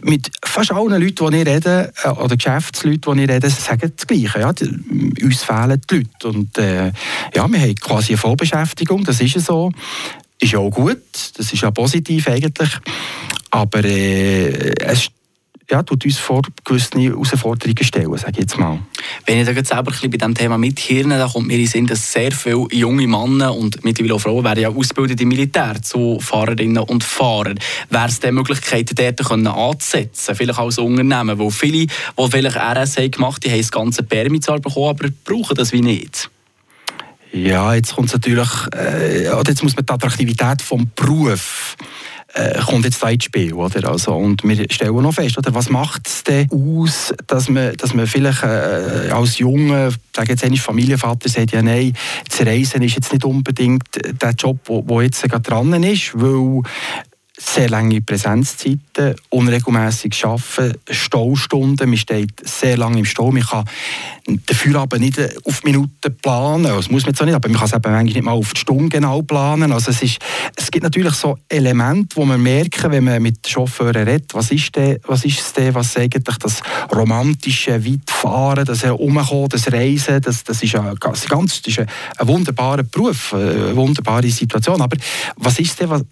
mit 0.03 0.31
fast 0.43 0.71
allen 0.71 1.01
Leuten, 1.01 1.31
die 1.31 1.37
ich 1.37 1.47
rede, 1.47 1.93
äh, 2.03 2.09
oder 2.09 2.35
Geschäftsleuten, 2.35 3.15
die 3.15 3.23
ich 3.23 3.29
rede, 3.29 3.49
sagen 3.49 3.93
das 3.95 4.07
Gleiche. 4.07 4.39
Ja? 4.39 4.53
Die, 4.53 5.23
uns 5.23 5.43
fehlen 5.43 5.81
die 5.89 5.97
Leute. 5.97 6.27
Und 6.27 6.57
äh, 6.57 6.91
ja, 7.35 7.47
wir 7.47 7.61
haben 7.61 7.75
quasi 7.75 8.13
eine 8.13 8.17
Vollbeschäftigung, 8.17 9.03
das 9.03 9.21
ist 9.21 9.39
so. 9.45 9.71
Ist 10.39 10.51
ja 10.51 10.59
auch 10.59 10.69
gut, 10.69 11.01
das 11.37 11.53
ist 11.53 11.61
ja 11.61 11.71
positiv 11.71 12.27
eigentlich. 12.27 12.69
Aber 13.51 13.83
äh, 13.85 14.75
es 14.79 15.09
ja, 15.69 15.81
tut 15.81 16.05
uns 16.05 16.17
vor 16.17 16.41
gewisse 16.63 16.99
Herausforderungen 16.99 17.83
stellen, 17.83 18.17
sage 18.17 18.33
ich 18.33 18.39
jetzt 18.39 18.57
mal. 18.57 18.79
Wenn 19.25 19.39
ich 19.39 19.45
da 19.45 19.51
jetzt 19.51 19.69
selber 19.69 19.91
bei 19.91 20.07
diesem 20.07 20.35
Thema 20.35 20.57
mithirne, 20.57 21.17
dann 21.17 21.29
kommt 21.29 21.47
mir 21.47 21.53
in 21.53 21.61
den 21.61 21.67
Sinn, 21.67 21.87
dass 21.87 22.11
sehr 22.11 22.31
viele 22.31 22.67
junge 22.71 23.07
Männer 23.07 23.55
und 23.55 23.83
mittlerweile 23.83 24.15
auch 24.15 24.21
Frauen 24.21 24.43
werden 24.43 24.59
ja 24.59 24.69
ausgebildet 24.69 25.21
im 25.21 25.29
Militär 25.29 25.81
zu 25.81 26.19
Fahrerinnen 26.19 26.83
und 26.83 27.03
Fahrern. 27.03 27.59
Wäre 27.89 28.07
es 28.07 28.19
denn 28.19 28.35
Möglichkeiten, 28.35 28.95
dort 28.95 29.31
anzusetzen, 29.47 30.35
vielleicht 30.35 30.59
als 30.59 30.77
Unternehmen, 30.77 31.39
wo 31.39 31.49
viele, 31.49 31.87
die 31.87 31.89
vielleicht 32.29 32.57
RS 32.57 32.95
gemacht 33.11 33.43
haben, 33.43 33.51
haben 33.51 33.61
das 33.61 33.71
ganze 33.71 34.03
Permis 34.03 34.41
zwar 34.41 34.59
bekommen, 34.59 34.89
aber 34.89 35.09
brauchen 35.23 35.55
das 35.55 35.71
wie 35.71 35.81
nicht? 35.81 36.29
Ja, 37.35 37.73
jetzt 37.73 37.93
kommt 37.93 38.13
natürlich, 38.13 38.47
äh, 38.73 39.25
jetzt 39.25 39.61
muss 39.61 39.75
man 39.75 39.85
die 39.85 39.91
Attraktivität 39.91 40.61
vom 40.61 40.89
Beruf 40.95 41.75
äh, 42.33 42.61
kommt 42.61 42.85
jetzt 42.85 43.03
da 43.03 43.09
ins 43.09 43.25
Spiel, 43.25 43.53
oder? 43.53 43.89
Also, 43.89 44.13
und 44.15 44.41
wir 44.43 44.65
stellen 44.69 44.95
noch 45.01 45.13
fest, 45.13 45.37
oder? 45.37 45.53
Was 45.53 45.69
macht 45.69 46.07
es 46.07 46.23
denn 46.23 46.49
aus, 46.49 47.13
dass 47.27 47.49
man, 47.49 47.75
dass 47.75 47.93
man 47.93 48.07
vielleicht 48.07 48.43
äh, 48.43 49.09
als 49.11 49.37
junger, 49.37 49.89
sage 50.15 50.31
jetzt 50.31 50.45
einmal 50.45 50.59
Familienvater 50.59 51.27
sagt, 51.27 51.51
ja 51.51 51.61
nein, 51.61 51.93
das 52.29 52.45
Reisen 52.45 52.81
ist 52.81 52.95
jetzt 52.95 53.11
nicht 53.11 53.25
unbedingt 53.25 53.83
der 54.21 54.31
Job, 54.31 54.59
der 54.67 55.01
jetzt 55.01 55.21
gerade 55.23 55.41
dran 55.41 55.83
ist, 55.83 56.11
weil 56.13 56.61
sehr 57.37 57.69
lange 57.69 58.01
Präsenzzeiten, 58.01 59.15
unregelmäßig 59.29 60.25
arbeiten, 60.25 60.79
Staustunden, 60.89 61.89
man 61.89 61.97
steht 61.97 62.47
sehr 62.47 62.77
lange 62.77 62.99
im 62.99 63.05
Stau, 63.05 63.31
man 63.31 63.43
kann 63.43 63.65
dafür 64.45 64.79
aber 64.79 64.97
nicht 64.97 65.19
auf 65.43 65.63
Minuten 65.63 66.17
planen, 66.21 66.63
das 66.63 66.89
muss 66.89 67.05
man 67.05 67.15
auch 67.15 67.25
nicht, 67.25 67.35
aber 67.35 67.49
man 67.49 67.57
kann 67.57 67.67
es 67.67 67.73
eben 67.73 67.81
manchmal 67.83 68.03
nicht 68.05 68.23
mal 68.23 68.31
auf 68.31 68.53
die 68.53 68.59
Stunde 68.61 68.89
genau 68.89 69.21
planen, 69.21 69.71
also 69.71 69.91
es, 69.91 70.01
ist, 70.01 70.19
es 70.55 70.71
gibt 70.71 70.83
natürlich 70.83 71.13
so 71.13 71.37
Elemente, 71.49 72.15
wo 72.15 72.25
man 72.25 72.41
merken, 72.41 72.91
wenn 72.91 73.03
man 73.03 73.21
mit 73.21 73.47
Chauffeuren 73.47 74.07
redet, 74.07 74.33
was 74.33 74.51
ist, 74.51 74.75
denn, 74.75 74.99
was 75.05 75.25
ist 75.25 75.39
es 75.39 75.53
denn, 75.53 75.73
was 75.73 75.97
eigentlich 75.97 76.37
das 76.37 76.61
romantische 76.93 77.83
Weitfahren, 77.85 78.65
das 78.65 78.83
Herumkommen, 78.83 79.49
das 79.49 79.71
Reisen, 79.71 80.21
das, 80.21 80.43
das 80.43 80.63
ist, 80.63 80.75
ein, 80.75 80.95
ganz, 80.95 81.61
das 81.61 81.77
ist 81.77 81.79
ein, 81.79 82.27
wunderbarer 82.27 82.83
Beruf, 82.83 83.33
eine 83.33 83.75
wunderbare 83.75 84.29
Situation, 84.29 84.81
aber 84.81 84.97
was 85.35 85.59
ist 85.59 85.79
denn, 85.79 85.89
was, 85.89 86.03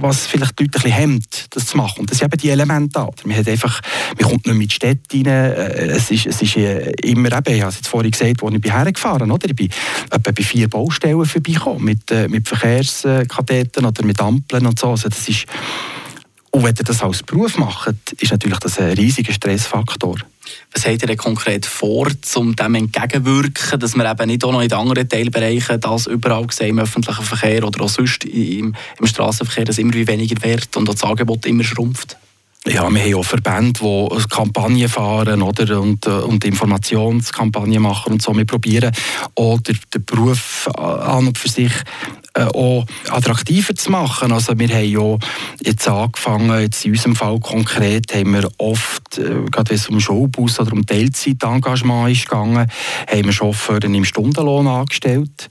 was 0.00 0.26
vielleicht 0.26 0.58
die 0.58 0.67
Leute 0.68 0.78
ein 0.78 0.82
bisschen 0.82 0.92
hemmt, 0.92 1.46
das 1.50 1.66
zu 1.66 1.76
machen. 1.76 2.00
Und 2.00 2.10
das 2.10 2.18
sind 2.18 2.32
eben 2.32 2.40
die 2.40 2.50
Elemente 2.50 2.90
da. 2.92 3.08
Man, 3.24 3.36
hat 3.36 3.48
einfach, 3.48 3.80
man 4.18 4.30
kommt 4.30 4.46
nicht 4.46 4.70
die 4.70 4.74
Stadt 4.74 4.98
rein. 5.12 5.26
Äh, 5.26 5.86
es 5.88 6.10
ist, 6.10 6.26
es 6.26 6.42
ist 6.42 6.56
äh, 6.56 6.90
immer 7.02 7.32
eben, 7.32 7.54
ich 7.54 7.60
habe 7.60 7.70
es 7.70 7.76
jetzt 7.76 7.88
vorhin 7.88 8.10
gesagt, 8.10 8.42
wo 8.42 8.48
ich 8.48 8.60
bin 8.60 8.72
hergefahren 8.72 9.30
oder? 9.30 9.48
Ich 9.48 9.56
bin 9.56 9.68
etwa 10.10 10.30
bei 10.30 10.42
vier 10.42 10.68
Baustellen 10.68 11.24
vorbeigekommen, 11.24 11.84
mit, 11.84 12.10
äh, 12.10 12.28
mit 12.28 12.48
Verkehrskadetten 12.48 13.84
oder 13.84 14.04
mit 14.04 14.20
Ampeln 14.20 14.66
und 14.66 14.78
so. 14.78 14.90
Also 14.90 15.08
das 15.08 15.28
ist, 15.28 15.46
und 16.58 16.64
wenn 16.64 16.74
ihr 16.74 16.84
das 16.84 17.04
als 17.04 17.22
Beruf 17.22 17.56
macht, 17.56 17.94
ist 18.18 18.32
natürlich 18.32 18.58
das 18.58 18.80
ein 18.80 18.94
riesiger 18.94 19.32
Stressfaktor. 19.32 20.16
Was 20.74 20.86
habt 20.86 21.02
ihr 21.02 21.06
denn 21.06 21.16
konkret 21.16 21.64
vor, 21.64 22.08
um 22.34 22.56
dem 22.56 22.74
entgegenwirken, 22.74 23.78
dass 23.78 23.94
wir 23.94 24.10
eben 24.10 24.26
nicht 24.26 24.42
auch 24.42 24.50
noch 24.50 24.62
in 24.62 24.68
den 24.68 24.76
anderen 24.76 25.08
Teilbereichen 25.08 25.78
das 25.78 26.08
überall 26.08 26.48
sehen, 26.50 26.70
im 26.70 26.80
öffentlichen 26.80 27.22
Verkehr 27.22 27.64
oder 27.64 27.84
auch 27.84 27.88
sonst 27.88 28.24
im, 28.24 28.74
im 28.98 29.06
Straßenverkehr, 29.06 29.66
dass 29.66 29.78
immer 29.78 29.94
weniger 29.94 30.42
wird 30.42 30.76
und 30.76 30.88
das 30.88 31.04
Angebot 31.04 31.46
immer 31.46 31.62
schrumpft? 31.62 32.16
Ja, 32.66 32.90
wir 32.90 33.02
haben 33.04 33.14
auch 33.14 33.24
Verbände, 33.24 33.78
die 33.80 34.28
Kampagnen 34.28 34.88
fahren 34.88 35.40
oder? 35.42 35.80
Und, 35.80 36.06
äh, 36.06 36.10
und 36.10 36.44
Informationskampagnen 36.44 37.80
machen 37.80 38.14
und 38.14 38.22
so. 38.22 38.36
Wir 38.36 38.44
probieren 38.44 38.92
auch 39.36 39.60
den, 39.60 39.78
den 39.94 40.04
Beruf 40.04 40.68
an 40.74 41.28
und 41.28 41.38
für 41.38 41.48
sich 41.48 41.72
äh, 42.34 42.42
auch 42.42 42.84
attraktiver 43.10 43.74
zu 43.74 43.90
machen. 43.90 44.32
Also 44.32 44.58
wir 44.58 44.68
haben 44.68 44.84
ja 44.84 45.18
jetzt 45.64 45.88
angefangen, 45.88 46.60
jetzt 46.60 46.84
in 46.84 46.92
unserem 46.92 47.16
Fall 47.16 47.40
konkret, 47.40 48.14
haben 48.14 48.34
wir 48.34 48.48
oft, 48.58 49.18
äh, 49.18 49.44
gerade 49.50 49.70
wenn 49.70 49.76
es 49.76 49.88
um 49.88 50.00
Showbus 50.00 50.60
oder 50.60 50.72
um 50.72 50.84
Teilzeitengagement 50.84 52.12
ist 52.12 52.28
gegangen, 52.28 52.70
haben 53.10 53.24
wir 53.24 53.32
Chauffeure 53.32 53.84
im 53.84 54.04
Stundenlohn 54.04 54.66
angestellt. 54.66 55.48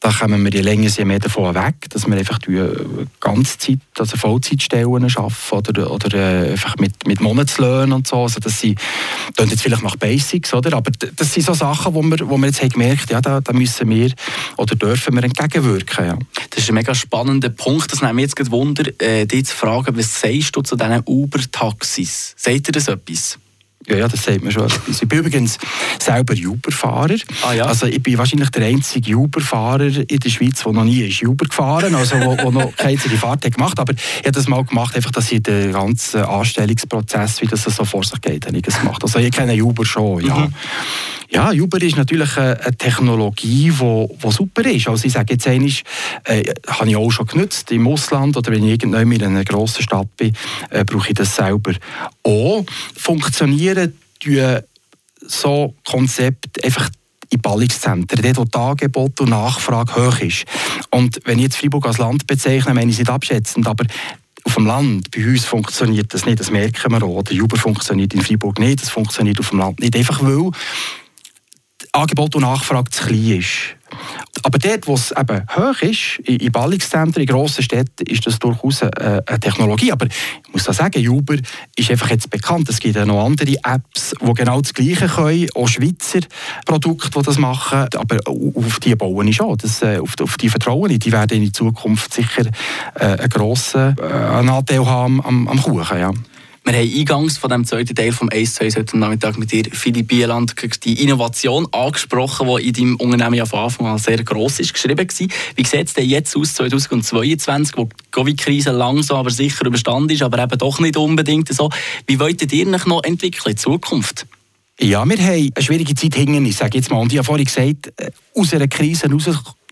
Da 0.00 0.12
kommen 0.12 0.44
wir 0.44 0.52
je 0.52 0.60
länger 0.60 0.88
je 0.88 1.04
mehr 1.04 1.18
davon 1.18 1.54
weg, 1.54 1.88
dass 1.90 2.06
wir 2.06 2.16
einfach 2.16 2.38
Ganzzeit, 3.20 3.78
also 3.98 4.16
Vollzeitstellen 4.16 5.04
arbeiten 5.16 5.68
oder, 5.68 5.90
oder 5.90 6.14
äh, 6.14 6.50
einfach 6.52 6.76
mit, 6.76 7.06
mit 7.06 7.20
Monatslöhnen 7.20 7.92
und 7.92 8.06
so. 8.06 8.22
Also 8.22 8.40
das 8.40 8.60
sind, 8.60 8.78
das 9.36 9.50
jetzt 9.50 9.62
vielleicht 9.62 9.82
nach 9.82 9.96
Basics, 9.96 10.52
oder? 10.52 10.76
aber 10.76 10.90
das 11.16 11.32
sind 11.32 11.46
so 11.46 11.54
Sachen, 11.54 11.94
wo 11.94 12.02
wir, 12.02 12.28
wo 12.28 12.36
wir 12.36 12.46
jetzt 12.46 12.60
haben 12.60 12.68
gemerkt 12.68 13.04
haben, 13.04 13.12
ja, 13.12 13.20
da, 13.20 13.40
da 13.40 13.52
müssen 13.52 13.88
wir 13.88 14.12
oder 14.56 14.76
dürfen 14.76 15.14
wir 15.14 15.24
entgegenwirken. 15.24 16.06
Ja. 16.06 16.15
Das 16.50 16.62
ist 16.62 16.68
ein 16.68 16.74
mega 16.74 16.94
spannender 16.94 17.50
Punkt. 17.50 17.92
Das 17.92 18.02
nimmt 18.02 18.14
mich 18.14 18.32
jetzt 18.36 18.50
Wunder, 18.50 18.84
äh, 19.00 19.26
dich 19.26 19.46
zu 19.46 19.56
fragen, 19.56 19.96
was 19.96 20.20
sagst 20.20 20.56
du 20.56 20.62
zu 20.62 20.76
diesen 20.76 21.02
Uber-Taxis? 21.04 22.34
Sagt 22.36 22.68
ihr 22.68 22.72
das 22.72 22.88
etwas? 22.88 23.38
Ja, 23.88 23.96
ja, 23.96 24.08
das 24.08 24.24
sagt 24.24 24.42
man 24.42 24.52
schon. 24.52 24.66
Ich 24.88 25.08
bin 25.08 25.18
übrigens 25.20 25.58
selber 26.02 26.34
Uber-Fahrer. 26.34 27.16
Ah, 27.42 27.52
ja. 27.52 27.66
Also 27.66 27.86
ich 27.86 28.02
bin 28.02 28.18
wahrscheinlich 28.18 28.50
der 28.50 28.66
einzige 28.66 29.16
Uber-Fahrer 29.16 29.86
in 30.08 30.18
der 30.18 30.28
Schweiz, 30.28 30.62
der 30.62 30.72
noch 30.72 30.84
nie 30.84 31.02
ist 31.02 31.22
Uber 31.22 31.46
gefahren 31.46 31.94
also 31.94 32.16
wo, 32.16 32.36
wo 32.42 32.50
noch 32.50 32.74
keine 32.76 32.92
einzige 32.92 33.16
Fahrt 33.16 33.44
hat 33.44 33.54
gemacht 33.54 33.78
Aber 33.78 33.92
ich 33.92 34.18
habe 34.18 34.32
das 34.32 34.48
mal 34.48 34.64
gemacht, 34.64 34.96
einfach, 34.96 35.12
dass 35.12 35.30
ich 35.30 35.42
den 35.42 35.72
ganzen 35.72 36.22
Anstellungsprozess, 36.22 37.40
wie 37.42 37.46
das 37.46 37.62
so 37.62 37.84
vor 37.84 38.02
sich 38.02 38.20
geht, 38.20 38.46
habe 38.46 38.56
ich 38.56 38.62
das 38.62 38.78
gemacht. 38.80 39.02
Also 39.02 39.18
ich 39.20 39.30
kenne 39.30 39.62
Uber 39.62 39.84
schon, 39.84 40.24
ja. 40.24 40.36
Mhm. 40.36 40.54
Ja, 41.28 41.50
Uber 41.50 41.82
ist 41.82 41.96
natürlich 41.96 42.36
eine, 42.36 42.56
Technologie, 42.78 43.70
die 43.70 44.30
super 44.30 44.64
ist. 44.64 44.88
Also 44.88 45.06
ich 45.06 45.12
sage 45.12 45.34
jetzt 45.34 45.46
einmal, 45.46 45.70
äh, 46.24 46.54
habe 46.68 46.88
ich 46.88 46.96
auch 46.96 47.10
schon 47.10 47.26
genutzt 47.26 47.70
im 47.72 47.88
Ausland 47.88 48.36
oder 48.36 48.52
wenn 48.52 48.64
ich 48.64 48.70
irgendwann 48.70 49.10
in 49.10 49.22
einer 49.22 49.44
grossen 49.44 49.82
Stadt 49.82 50.16
bin, 50.16 50.32
äh, 50.70 50.84
brauche 50.84 51.08
ich 51.08 51.14
das 51.14 51.34
selber. 51.34 51.72
Auch 52.22 52.64
funktionieren 52.96 53.75
so 55.20 55.74
Konzepte 55.84 56.62
einfach 56.64 56.90
in 57.30 57.40
Ballungszentren, 57.40 58.22
dort 58.22 58.36
wo 58.36 58.44
die 58.44 58.58
Angebot 58.58 59.20
und 59.20 59.30
Nachfrage 59.30 59.96
hoch 59.96 60.18
ist. 60.20 60.44
Und 60.90 61.20
wenn 61.24 61.38
ich 61.38 61.44
jetzt 61.44 61.56
Freiburg 61.56 61.86
als 61.86 61.98
Land 61.98 62.26
bezeichne, 62.26 62.74
meine 62.74 62.90
ich 62.90 62.98
nicht 62.98 63.10
abschätzend, 63.10 63.66
aber 63.66 63.84
auf 64.44 64.54
dem 64.54 64.66
Land, 64.66 65.10
bei 65.10 65.26
uns 65.26 65.44
funktioniert 65.44 66.14
das 66.14 66.24
nicht, 66.24 66.38
das 66.38 66.50
merken 66.50 66.92
wir 66.92 67.02
auch. 67.02 67.22
Der 67.22 67.42
Uber 67.42 67.56
funktioniert 67.56 68.14
in 68.14 68.22
Freiburg 68.22 68.60
nicht, 68.60 68.82
das 68.82 68.90
funktioniert 68.90 69.40
auf 69.40 69.50
dem 69.50 69.58
Land 69.58 69.80
nicht. 69.80 69.96
Einfach 69.96 70.22
weil 70.22 70.52
Angebot 71.92 72.34
und 72.36 72.42
Nachfrage 72.42 72.90
zu 72.90 73.06
klein 73.06 73.40
ist. 73.40 73.76
Aber 74.46 74.60
dort, 74.60 74.86
wo 74.86 74.94
es 74.94 75.10
eben 75.10 75.42
hoch 75.56 75.82
ist, 75.82 76.20
in 76.20 76.52
Ballungszentren, 76.52 77.20
in 77.20 77.26
grossen 77.26 77.64
Städten, 77.64 78.06
ist 78.06 78.24
das 78.28 78.38
durchaus 78.38 78.80
eine, 78.80 79.20
eine 79.26 79.40
Technologie. 79.40 79.90
Aber 79.90 80.06
ich 80.06 80.52
muss 80.52 80.68
auch 80.68 80.72
sagen, 80.72 81.04
Uber 81.08 81.34
ist 81.74 81.90
einfach 81.90 82.10
jetzt 82.10 82.30
bekannt. 82.30 82.68
Es 82.68 82.78
gibt 82.78 82.94
ja 82.94 83.04
noch 83.04 83.26
andere 83.26 83.56
Apps, 83.64 84.14
die 84.20 84.34
genau 84.34 84.60
das 84.60 84.72
Gleiche 84.72 85.08
können, 85.08 85.48
auch 85.56 85.66
Schweizer 85.66 86.20
Produkte, 86.64 87.10
die 87.10 87.22
das 87.24 87.38
machen. 87.38 87.88
Aber 87.96 88.20
auf 88.24 88.78
die 88.78 88.94
bauen 88.94 89.26
ich 89.26 89.34
schon. 89.34 89.58
Das, 89.58 89.82
äh, 89.82 89.98
auf, 89.98 90.14
auf 90.22 90.36
die 90.36 90.48
vertrauen 90.48 90.92
ich. 90.92 91.00
Die 91.00 91.10
werden 91.10 91.42
in 91.42 91.52
Zukunft 91.52 92.14
sicher 92.14 92.46
äh, 92.94 93.04
einen 93.04 93.28
grossen 93.28 93.96
äh, 93.98 94.02
Anteil 94.02 94.86
haben 94.86 95.24
am, 95.24 95.48
am 95.48 95.60
Kuchen. 95.60 95.98
Ja. 95.98 96.12
Wir 96.68 96.74
haben 96.80 96.98
eingangs 96.98 97.38
von 97.38 97.48
dem 97.48 97.64
zweiten 97.64 97.94
Teil 97.94 98.10
vom 98.10 98.28
Ace 98.32 98.54
2 98.54 98.70
heute 98.70 98.98
Nachmittag 98.98 99.38
mit 99.38 99.52
dir, 99.52 99.66
Philipp 99.70 100.08
Bieland, 100.08 100.52
die 100.82 101.00
Innovation 101.00 101.68
angesprochen, 101.70 102.48
die 102.48 102.66
in 102.66 102.72
deinem 102.72 102.96
Unternehmen 102.96 103.34
ja 103.34 103.46
von 103.46 103.60
Anfang 103.60 103.86
an 103.86 103.98
sehr 103.98 104.24
gross 104.24 104.58
ist, 104.58 104.74
geschrieben 104.74 104.98
war. 104.98 105.28
Wie 105.54 105.64
sieht 105.64 105.86
es 105.86 105.94
denn 105.94 106.08
jetzt 106.08 106.36
aus, 106.36 106.54
2022, 106.54 107.76
wo 107.76 107.84
die 107.84 107.90
Covid-Krise 108.10 108.72
langsam 108.72 109.18
aber 109.18 109.30
sicher 109.30 109.64
überstanden 109.64 110.10
ist, 110.10 110.22
aber 110.22 110.42
eben 110.42 110.58
doch 110.58 110.80
nicht 110.80 110.96
unbedingt 110.96 111.54
so. 111.54 111.70
Wie 112.08 112.18
wollt 112.18 112.42
ihr 112.42 112.74
euch 112.74 112.86
noch 112.86 113.04
entwickeln 113.04 113.52
in 113.52 113.56
Zukunft? 113.56 114.26
Ja, 114.80 115.08
wir 115.08 115.18
haben 115.18 115.52
eine 115.54 115.64
schwierige 115.64 115.94
Zeit 115.94 116.16
hinter 116.16 116.38
uns, 116.38 116.58
sage 116.58 116.78
jetzt 116.78 116.90
mal. 116.90 116.98
Und 116.98 117.12
ich 117.12 117.18
habe 117.18 117.26
vorhin 117.26 117.46
gesagt, 117.46 117.92
äh, 117.96 118.10
aus 118.34 118.52
einer 118.52 118.66
Krise 118.66 119.08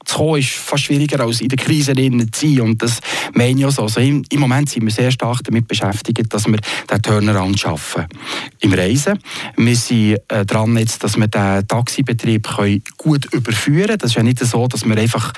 zu 0.05 0.17
kommen, 0.17 0.41
ist 0.41 0.51
fast 0.51 0.85
schwieriger 0.85 1.21
als 1.21 1.41
in 1.41 1.49
der 1.49 1.59
Krise 1.59 1.95
zu 1.95 2.47
sein. 2.47 2.61
Und 2.61 2.83
das 2.83 3.01
meine 3.33 3.59
ich 3.59 3.67
auch 3.67 3.71
so. 3.71 3.83
Also 3.83 4.01
im, 4.01 4.25
im, 4.31 4.41
Moment 4.41 4.69
sind 4.69 4.85
wir 4.85 4.93
sehr 4.93 5.11
stark 5.11 5.43
damit 5.45 5.69
beschäftigt, 5.69 6.33
dass 6.33 6.47
wir 6.47 6.59
den 6.91 7.03
Turnaround 7.03 7.59
schaffen. 7.59 8.07
Im 8.61 8.73
Reisen. 8.73 9.19
Wir 9.57 9.77
sind 9.77 10.19
äh, 10.29 10.45
dran, 10.45 10.77
jetzt, 10.77 11.03
dass 11.05 11.17
wir 11.17 11.29
den 11.29 11.67
Taxibetrieb 11.67 12.49
können 12.57 12.83
gut 12.97 13.27
überführen 13.33 13.87
können. 13.87 13.99
Das 13.99 14.11
ist 14.11 14.17
ja 14.17 14.23
nicht 14.23 14.39
so, 14.39 14.67
dass 14.67 14.85
wir 14.85 14.97
einfach 14.97 15.33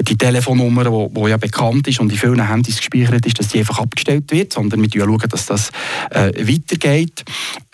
die 0.00 0.16
Telefonnummer, 0.16 1.08
die 1.08 1.30
ja 1.30 1.36
bekannt 1.36 1.88
ist 1.88 2.00
und 2.00 2.10
in 2.12 2.18
vielen 2.18 2.48
Handys 2.48 2.78
gespeichert 2.78 3.26
ist, 3.26 3.38
dass 3.38 3.48
die 3.48 3.58
einfach 3.58 3.78
abgestellt 3.78 4.30
wird, 4.30 4.52
sondern 4.52 4.82
wir 4.82 4.88
schauen, 4.92 5.28
dass 5.28 5.46
das 5.46 5.70
äh, 6.10 6.32
weitergeht. 6.46 7.24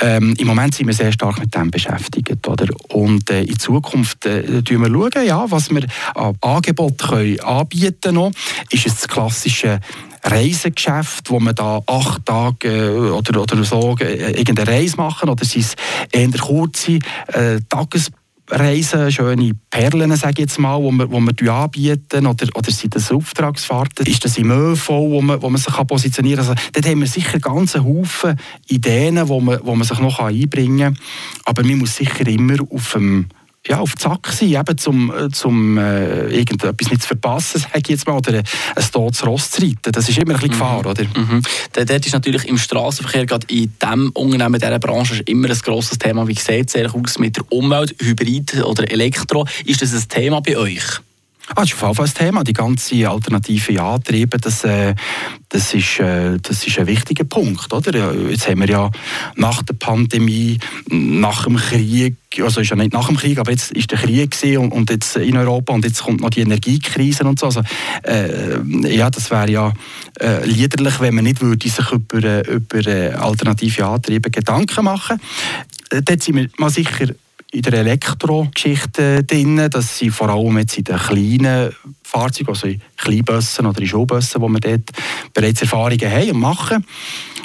Ähm, 0.00 0.34
Im 0.38 0.46
Moment 0.46 0.74
sind 0.74 0.86
wir 0.86 0.94
sehr 0.94 1.12
stark 1.12 1.38
mit 1.40 1.54
dem 1.54 1.70
beschäftigt. 1.70 2.46
Oder? 2.46 2.66
Und 2.88 3.30
äh, 3.30 3.42
in 3.42 3.58
Zukunft 3.58 4.26
äh, 4.26 4.62
schauen 4.66 4.92
wir, 4.92 5.22
ja, 5.24 5.50
was 5.50 5.70
wir 5.70 5.84
an 6.14 6.27
Angebot 6.40 6.98
können 6.98 7.40
anbieten 7.40 8.14
können. 8.14 8.34
Ist 8.70 8.86
es 8.86 8.96
das 8.96 9.08
klassische 9.08 9.80
Reisegeschäft, 10.24 11.30
wo 11.30 11.40
man 11.40 11.54
da 11.54 11.80
acht 11.86 12.26
Tage 12.26 12.68
äh, 12.68 13.10
oder, 13.10 13.42
oder 13.42 13.64
so 13.64 13.96
äh, 14.00 14.32
irgendeine 14.32 14.70
Reise 14.70 14.96
machen 14.96 15.28
oder 15.28 15.44
sind 15.44 15.64
es 15.64 15.76
eher 16.12 16.30
kurze 16.30 16.98
äh, 17.28 17.60
Tages 17.68 18.10
schöne 19.10 19.52
Perlen, 19.68 20.16
sage 20.16 20.32
ich 20.32 20.38
jetzt 20.38 20.58
mal, 20.58 20.80
die 20.80 20.90
wir, 20.92 21.10
wo 21.10 21.20
wir 21.20 21.52
anbieten, 21.52 22.26
oder, 22.26 22.46
oder 22.54 22.70
sind 22.70 22.94
das 22.94 23.12
Auftragsfahrten, 23.12 24.06
ist 24.06 24.24
das 24.24 24.38
im 24.38 24.50
ÖV, 24.50 24.88
wo 24.88 25.20
man, 25.20 25.42
wo 25.42 25.50
man 25.50 25.60
sich 25.60 25.74
positionieren 25.74 26.46
kann. 26.46 26.56
Also, 26.56 26.70
dort 26.72 26.86
haben 26.86 27.00
wir 27.00 27.06
sicher 27.06 27.38
ganz 27.40 27.74
Haufen 27.74 28.36
Ideen, 28.66 29.28
wo 29.28 29.40
man, 29.40 29.60
wo 29.62 29.74
man 29.74 29.86
sich 29.86 29.98
noch 29.98 30.18
einbringen 30.18 30.94
kann, 30.94 31.04
aber 31.44 31.62
man 31.62 31.76
muss 31.76 31.96
sicher 31.96 32.26
immer 32.26 32.56
auf 32.70 32.92
dem 32.92 33.26
ja, 33.68 33.80
auf 33.80 33.94
Zack 33.96 34.28
sein, 34.32 34.54
eben 34.54 34.78
zum, 34.78 35.12
äh, 35.12 35.28
zum 35.30 35.78
äh, 35.78 36.28
irgendetwas 36.28 36.90
nicht 36.90 37.02
zu 37.02 37.08
verpassen, 37.08 37.60
sage 37.60 37.78
ich 37.78 37.88
jetzt 37.88 38.06
mal, 38.06 38.16
oder 38.16 38.38
ein, 38.38 38.84
totes 38.92 39.24
Ross 39.26 39.50
zu 39.50 39.62
reiten. 39.62 39.92
Das 39.92 40.08
ist 40.08 40.18
immer 40.18 40.34
ein 40.34 40.40
bisschen 40.40 40.48
mhm. 40.48 40.52
Gefahr, 40.52 40.86
oder? 40.86 41.04
Mhm. 41.04 41.42
Dort 41.72 42.06
ist 42.06 42.12
natürlich 42.12 42.48
im 42.48 42.58
Straßenverkehr, 42.58 43.26
gerade 43.26 43.46
in 43.48 43.72
diesem 43.80 44.10
Unternehmen, 44.10 44.54
in 44.54 44.60
dieser 44.60 44.78
Branche, 44.78 45.22
immer 45.26 45.50
ein 45.50 45.58
grosses 45.58 45.98
Thema. 45.98 46.26
Wie 46.26 46.34
sieht 46.34 46.74
es 46.74 46.94
aus 46.94 47.18
mit 47.18 47.36
der 47.36 47.44
Umwelt, 47.52 47.94
Hybrid 48.00 48.64
oder 48.64 48.90
Elektro? 48.90 49.46
Ist 49.64 49.82
das 49.82 49.92
ein 49.92 50.08
Thema 50.08 50.40
bei 50.40 50.56
euch? 50.56 51.00
Ah, 51.54 51.62
das 51.62 51.72
ist 51.72 51.82
auf 51.82 51.82
jeden 51.82 51.94
Fall 51.94 52.06
ein 52.06 52.14
Thema. 52.14 52.44
Die 52.44 52.52
ganze 52.52 53.08
alternative 53.08 53.82
Antriebe, 53.82 54.38
das, 54.38 54.64
äh, 54.64 54.94
das, 55.48 55.72
ist, 55.74 55.98
äh, 56.00 56.38
das 56.40 56.66
ist 56.66 56.78
ein 56.78 56.86
wichtiger 56.86 57.24
Punkt. 57.24 57.72
Oder? 57.72 58.14
Jetzt 58.28 58.48
haben 58.48 58.60
wir 58.60 58.68
ja 58.68 58.90
nach 59.36 59.62
der 59.62 59.74
Pandemie, 59.74 60.58
nach 60.88 61.44
dem 61.44 61.56
Krieg, 61.56 62.16
also 62.42 62.60
ist 62.60 62.70
ja 62.70 62.76
nicht 62.76 62.92
nach 62.92 63.06
dem 63.06 63.16
Krieg, 63.16 63.38
aber 63.38 63.50
jetzt 63.50 63.72
ist 63.72 63.90
der 63.90 63.98
Krieg 63.98 64.36
und, 64.58 64.72
und 64.72 64.90
jetzt 64.90 65.16
in 65.16 65.36
Europa 65.36 65.72
und 65.72 65.84
jetzt 65.84 66.02
kommt 66.02 66.20
noch 66.20 66.30
die 66.30 66.40
Energiekrise 66.40 67.24
und 67.24 67.38
so. 67.38 67.46
Also, 67.46 67.62
äh, 68.02 68.60
ja, 68.94 69.08
das 69.08 69.30
wäre 69.30 69.50
ja 69.50 69.72
äh, 70.20 70.44
liederlich, 70.44 71.00
wenn 71.00 71.14
man 71.14 71.24
nicht 71.24 71.40
würde 71.40 71.68
sich 71.68 71.90
über, 71.90 72.22
äh, 72.22 72.40
über 72.42 72.86
äh, 72.86 73.12
alternative 73.12 73.86
Antriebe 73.86 74.30
Gedanken 74.30 74.84
machen. 74.84 75.20
Äh, 75.90 76.02
dort 76.02 76.22
sind 76.22 76.36
wir 76.36 76.48
mal 76.58 76.70
sicher 76.70 77.08
in 77.50 77.62
der 77.62 77.72
Elektrogeschichte 77.74 79.24
drin. 79.24 79.68
Das 79.70 79.98
sind 79.98 80.12
vor 80.12 80.28
allem 80.28 80.58
jetzt 80.58 80.78
in 80.78 80.84
den 80.84 80.98
kleinen 80.98 81.72
Fahrzeugen, 82.02 82.50
also 82.50 82.66
in 82.66 82.80
Kleinbussen 82.96 83.66
oder 83.66 83.80
in 83.80 83.86
Schulbussen, 83.86 84.40
wo 84.40 84.48
wir 84.48 84.60
dort 84.60 84.90
bereits 85.32 85.62
Erfahrungen 85.62 86.10
haben 86.10 86.30
und 86.30 86.40
machen. 86.40 86.84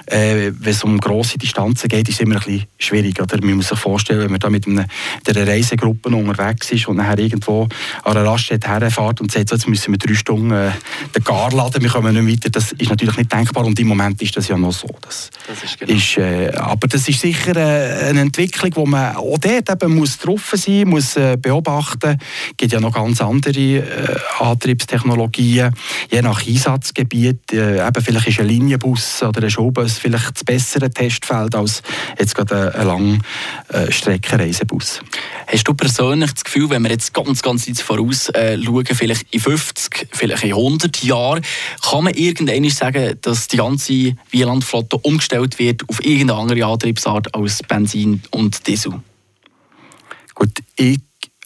Äh, 0.05 0.51
wenn 0.59 0.71
es 0.71 0.83
um 0.83 0.99
grosse 0.99 1.37
Distanzen 1.37 1.87
geht, 1.87 2.09
ist 2.09 2.15
es 2.15 2.21
immer 2.21 2.35
ein 2.35 2.41
bisschen 2.41 2.67
schwierig. 2.77 3.21
Oder? 3.21 3.37
Man 3.41 3.55
muss 3.55 3.69
sich 3.69 3.79
vorstellen, 3.79 4.21
wenn 4.21 4.31
man 4.31 4.39
da 4.39 4.49
mit 4.49 4.67
einer, 4.67 4.85
einer 5.27 5.47
Reisegruppe 5.47 6.09
unterwegs 6.09 6.71
ist 6.71 6.87
und 6.87 6.97
nachher 6.97 7.19
irgendwo 7.19 7.67
an 8.03 8.17
einer 8.17 8.29
Raststätte 8.29 8.67
herfährt 8.67 9.21
und 9.21 9.31
sagt, 9.31 9.49
so, 9.49 9.55
jetzt 9.55 9.67
müssen 9.67 9.91
wir 9.91 9.97
drei 9.97 10.13
Stunden 10.13 10.51
äh, 10.51 10.71
den 11.15 11.23
Gar 11.23 11.51
laden, 11.51 11.81
wir 11.81 11.89
kommen 11.89 12.13
nicht 12.13 12.43
weiter, 12.43 12.49
das 12.49 12.73
ist 12.73 12.89
natürlich 12.89 13.17
nicht 13.17 13.31
denkbar 13.31 13.65
und 13.65 13.79
im 13.79 13.87
Moment 13.87 14.21
ist 14.21 14.35
das 14.35 14.47
ja 14.47 14.57
noch 14.57 14.73
so. 14.73 14.87
Das, 15.01 15.29
das 15.47 15.63
ist 15.63 15.79
genau. 15.79 15.93
ist, 15.93 16.17
äh, 16.17 16.51
aber 16.55 16.87
das 16.87 17.07
ist 17.07 17.21
sicher 17.21 17.55
äh, 17.55 18.09
eine 18.09 18.21
Entwicklung, 18.21 18.71
wo 18.75 18.85
man 18.85 19.15
auch 19.15 19.37
dort 19.37 19.69
eben 19.69 19.95
muss 19.95 20.17
drauf 20.17 20.53
sein 20.55 20.87
muss, 20.87 21.15
äh, 21.15 21.37
beobachten. 21.41 22.17
Es 22.51 22.57
gibt 22.57 22.73
ja 22.73 22.79
noch 22.79 22.93
ganz 22.93 23.21
andere 23.21 23.53
äh, 23.59 23.83
Antriebstechnologien, 24.39 25.73
je 26.11 26.21
nach 26.21 26.45
Einsatzgebiet. 26.45 27.53
Eben 27.53 28.03
vielleicht 28.03 28.27
ist 28.27 28.39
ein 28.39 28.47
Linienbus 28.47 29.23
oder 29.23 29.43
ein 29.43 29.49
Schulbus 29.93 29.97
vielleicht 29.97 30.35
das 30.35 30.43
bessere 30.43 30.89
Testfeld 30.89 31.55
als 31.55 31.81
jetzt 32.19 32.35
gerade 32.35 32.73
ein, 32.75 33.23
Langstreckenreisebus. 33.73 35.01
Hast 35.47 35.67
du 35.67 35.73
persönlich 35.73 36.31
das 36.33 36.43
Gefühl, 36.43 36.69
wenn 36.69 36.83
wir 36.83 36.91
jetzt 36.91 37.13
ganz, 37.13 37.41
ganz 37.41 37.67
weit 37.67 37.79
voraus 37.79 38.29
äh, 38.29 38.61
schauen, 38.61 38.85
vielleicht 38.85 39.33
in 39.33 39.39
50, 39.39 40.07
vielleicht 40.11 40.43
in 40.43 40.51
100 40.51 41.03
Jahren, 41.03 41.43
kann 41.81 42.03
man 42.03 42.13
irgendwann 42.13 42.69
sagen, 42.69 43.17
dass 43.21 43.47
die 43.47 43.57
ganze 43.57 44.15
Wielandflotte 44.31 44.97
umgestellt 44.97 45.59
wird 45.59 45.87
auf 45.89 46.03
irgendeine 46.03 46.39
andere 46.39 46.65
Antriebsart 46.65 47.33
als 47.35 47.61
Benzin 47.63 48.21
und 48.31 48.65
Diesel? 48.67 48.93
Gut, 50.33 50.51
ich 50.75 50.99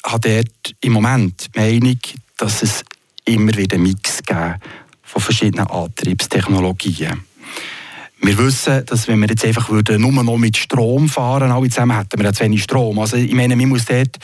habe 0.06 0.30
dort 0.30 0.76
im 0.82 0.94
Moment 0.94 1.50
die 1.56 1.60
Meinung, 1.60 2.00
dass 2.38 2.64
es 2.64 2.84
immer 3.26 3.56
wieder 3.56 3.76
einen 3.76 3.84
Mix 3.84 4.24
geben 4.24 4.56
von 5.04 5.22
verschiedenen 5.22 5.68
Antriebstechnologien. 5.68 7.27
Wir 8.20 8.38
wissen, 8.40 8.84
dass 8.86 9.08
wenn 9.08 9.20
wir 9.20 9.30
jetzt 9.30 9.46
einfach 9.46 9.70
würden, 9.70 10.02
nur 10.02 10.12
noch 10.24 10.38
mit 10.38 10.58
Strom 10.58 11.08
fahren 11.08 11.52
alle 11.52 11.70
zusammen, 11.70 11.96
hätten 11.96 12.18
wir 12.18 12.26
ja 12.26 12.34
zu 12.34 12.44
wenig 12.44 12.64
Strom. 12.64 12.98
Also 12.98 13.16
ich 13.16 13.34
meine, 13.34 13.56
man 13.56 13.70
muss 13.70 13.86
dort 13.86 14.18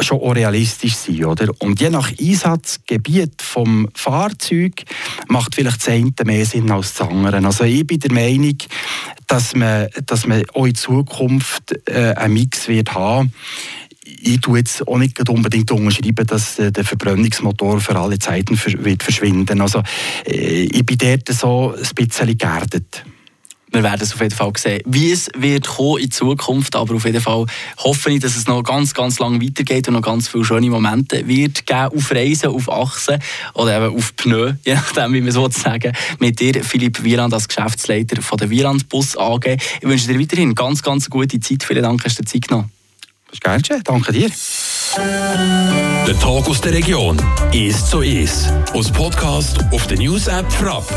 schon 0.00 0.20
auch 0.20 0.34
realistisch 0.34 0.94
sein. 0.96 1.24
Oder? 1.24 1.52
Und 1.60 1.80
je 1.80 1.90
nach 1.90 2.10
Einsatzgebiet 2.18 3.40
des 3.40 3.90
Fahrzeugs 3.94 4.84
macht 5.28 5.54
vielleicht 5.54 5.80
das 5.80 5.88
eine 5.88 6.12
mehr 6.24 6.44
Sinn 6.44 6.70
als 6.72 6.94
das 6.94 7.08
andere. 7.08 7.44
Also 7.46 7.64
ich 7.64 7.86
bin 7.86 8.00
der 8.00 8.12
Meinung, 8.12 8.56
dass 9.28 9.54
man, 9.54 9.88
dass 10.06 10.26
man 10.26 10.42
auch 10.52 10.66
in 10.66 10.74
Zukunft 10.74 11.72
äh, 11.88 12.14
einen 12.14 12.34
Mix 12.34 12.68
wird 12.68 12.94
haben 12.94 13.32
ich 14.06 14.40
tue 14.40 14.58
jetzt 14.58 14.86
auch 14.86 14.98
nicht 14.98 15.28
unbedingt 15.28 15.70
unterschreiben, 15.72 16.26
dass 16.26 16.58
äh, 16.58 16.70
der 16.70 16.84
Verbrennungsmotor 16.84 17.80
für 17.80 17.96
alle 17.96 18.18
Zeiten 18.18 18.58
wird 18.84 19.02
verschwinden. 19.02 19.60
Also 19.60 19.82
äh, 20.24 20.62
ich 20.62 20.86
bin 20.86 20.96
dort 20.96 21.28
so 21.28 21.74
ein 21.74 21.94
bisschen 21.94 22.38
geerdet 22.38 23.04
wir 23.72 23.82
werden 23.82 24.00
es 24.00 24.14
auf 24.14 24.20
jeden 24.20 24.34
Fall 24.34 24.52
sehen, 24.56 24.80
wie 24.86 25.10
es 25.10 25.28
wird 25.36 25.66
kommen 25.66 26.00
in 26.00 26.10
Zukunft, 26.10 26.76
aber 26.76 26.94
auf 26.94 27.04
jeden 27.04 27.20
Fall 27.20 27.46
hoffe 27.78 28.12
ich, 28.12 28.20
dass 28.20 28.36
es 28.36 28.46
noch 28.46 28.62
ganz, 28.62 28.94
ganz 28.94 29.18
lange 29.18 29.42
weitergeht 29.42 29.88
und 29.88 29.94
noch 29.94 30.02
ganz 30.02 30.28
viele 30.28 30.44
schöne 30.44 30.70
Momente 30.70 31.26
wird 31.26 31.66
geben 31.66 31.90
auf 31.94 32.10
Reisen, 32.10 32.50
auf 32.50 32.70
Achsen 32.70 33.18
oder 33.54 33.76
eben 33.76 33.96
auf 33.96 34.14
Pneu, 34.16 34.52
je 34.64 34.74
nachdem, 34.74 35.12
wie 35.12 35.20
man 35.20 35.32
so 35.32 35.48
sagen 35.50 35.92
mit 36.18 36.40
dir, 36.40 36.62
Philipp 36.64 37.02
Wieland, 37.02 37.34
als 37.34 37.48
Geschäftsleiter 37.48 38.22
von 38.22 38.38
der 38.38 38.50
Wieland 38.50 38.88
Bus 38.88 39.16
AG. 39.16 39.46
Ich 39.80 39.88
wünsche 39.88 40.06
dir 40.06 40.18
weiterhin 40.18 40.54
ganz, 40.54 40.82
ganz 40.82 41.10
gute 41.10 41.40
Zeit. 41.40 41.64
Vielen 41.64 41.82
Dank, 41.82 42.04
hast 42.04 42.18
du 42.18 42.22
dir 42.22 42.28
Zeit 42.28 42.48
genommen. 42.48 42.70
Das 43.26 43.34
ist 43.34 43.68
geil, 43.68 43.80
danke 43.82 44.12
dir. 44.12 44.30
Der 46.06 46.20
Tag 46.20 46.48
aus 46.48 46.60
der 46.60 46.72
Region 46.72 47.20
ist 47.52 47.90
so 47.90 48.00
ist. 48.00 48.48
Aus 48.72 48.90
Podcast 48.90 49.58
auf 49.72 49.86
der 49.88 49.98
News 49.98 50.28
App 50.28 50.50
Frapp. 50.52 50.88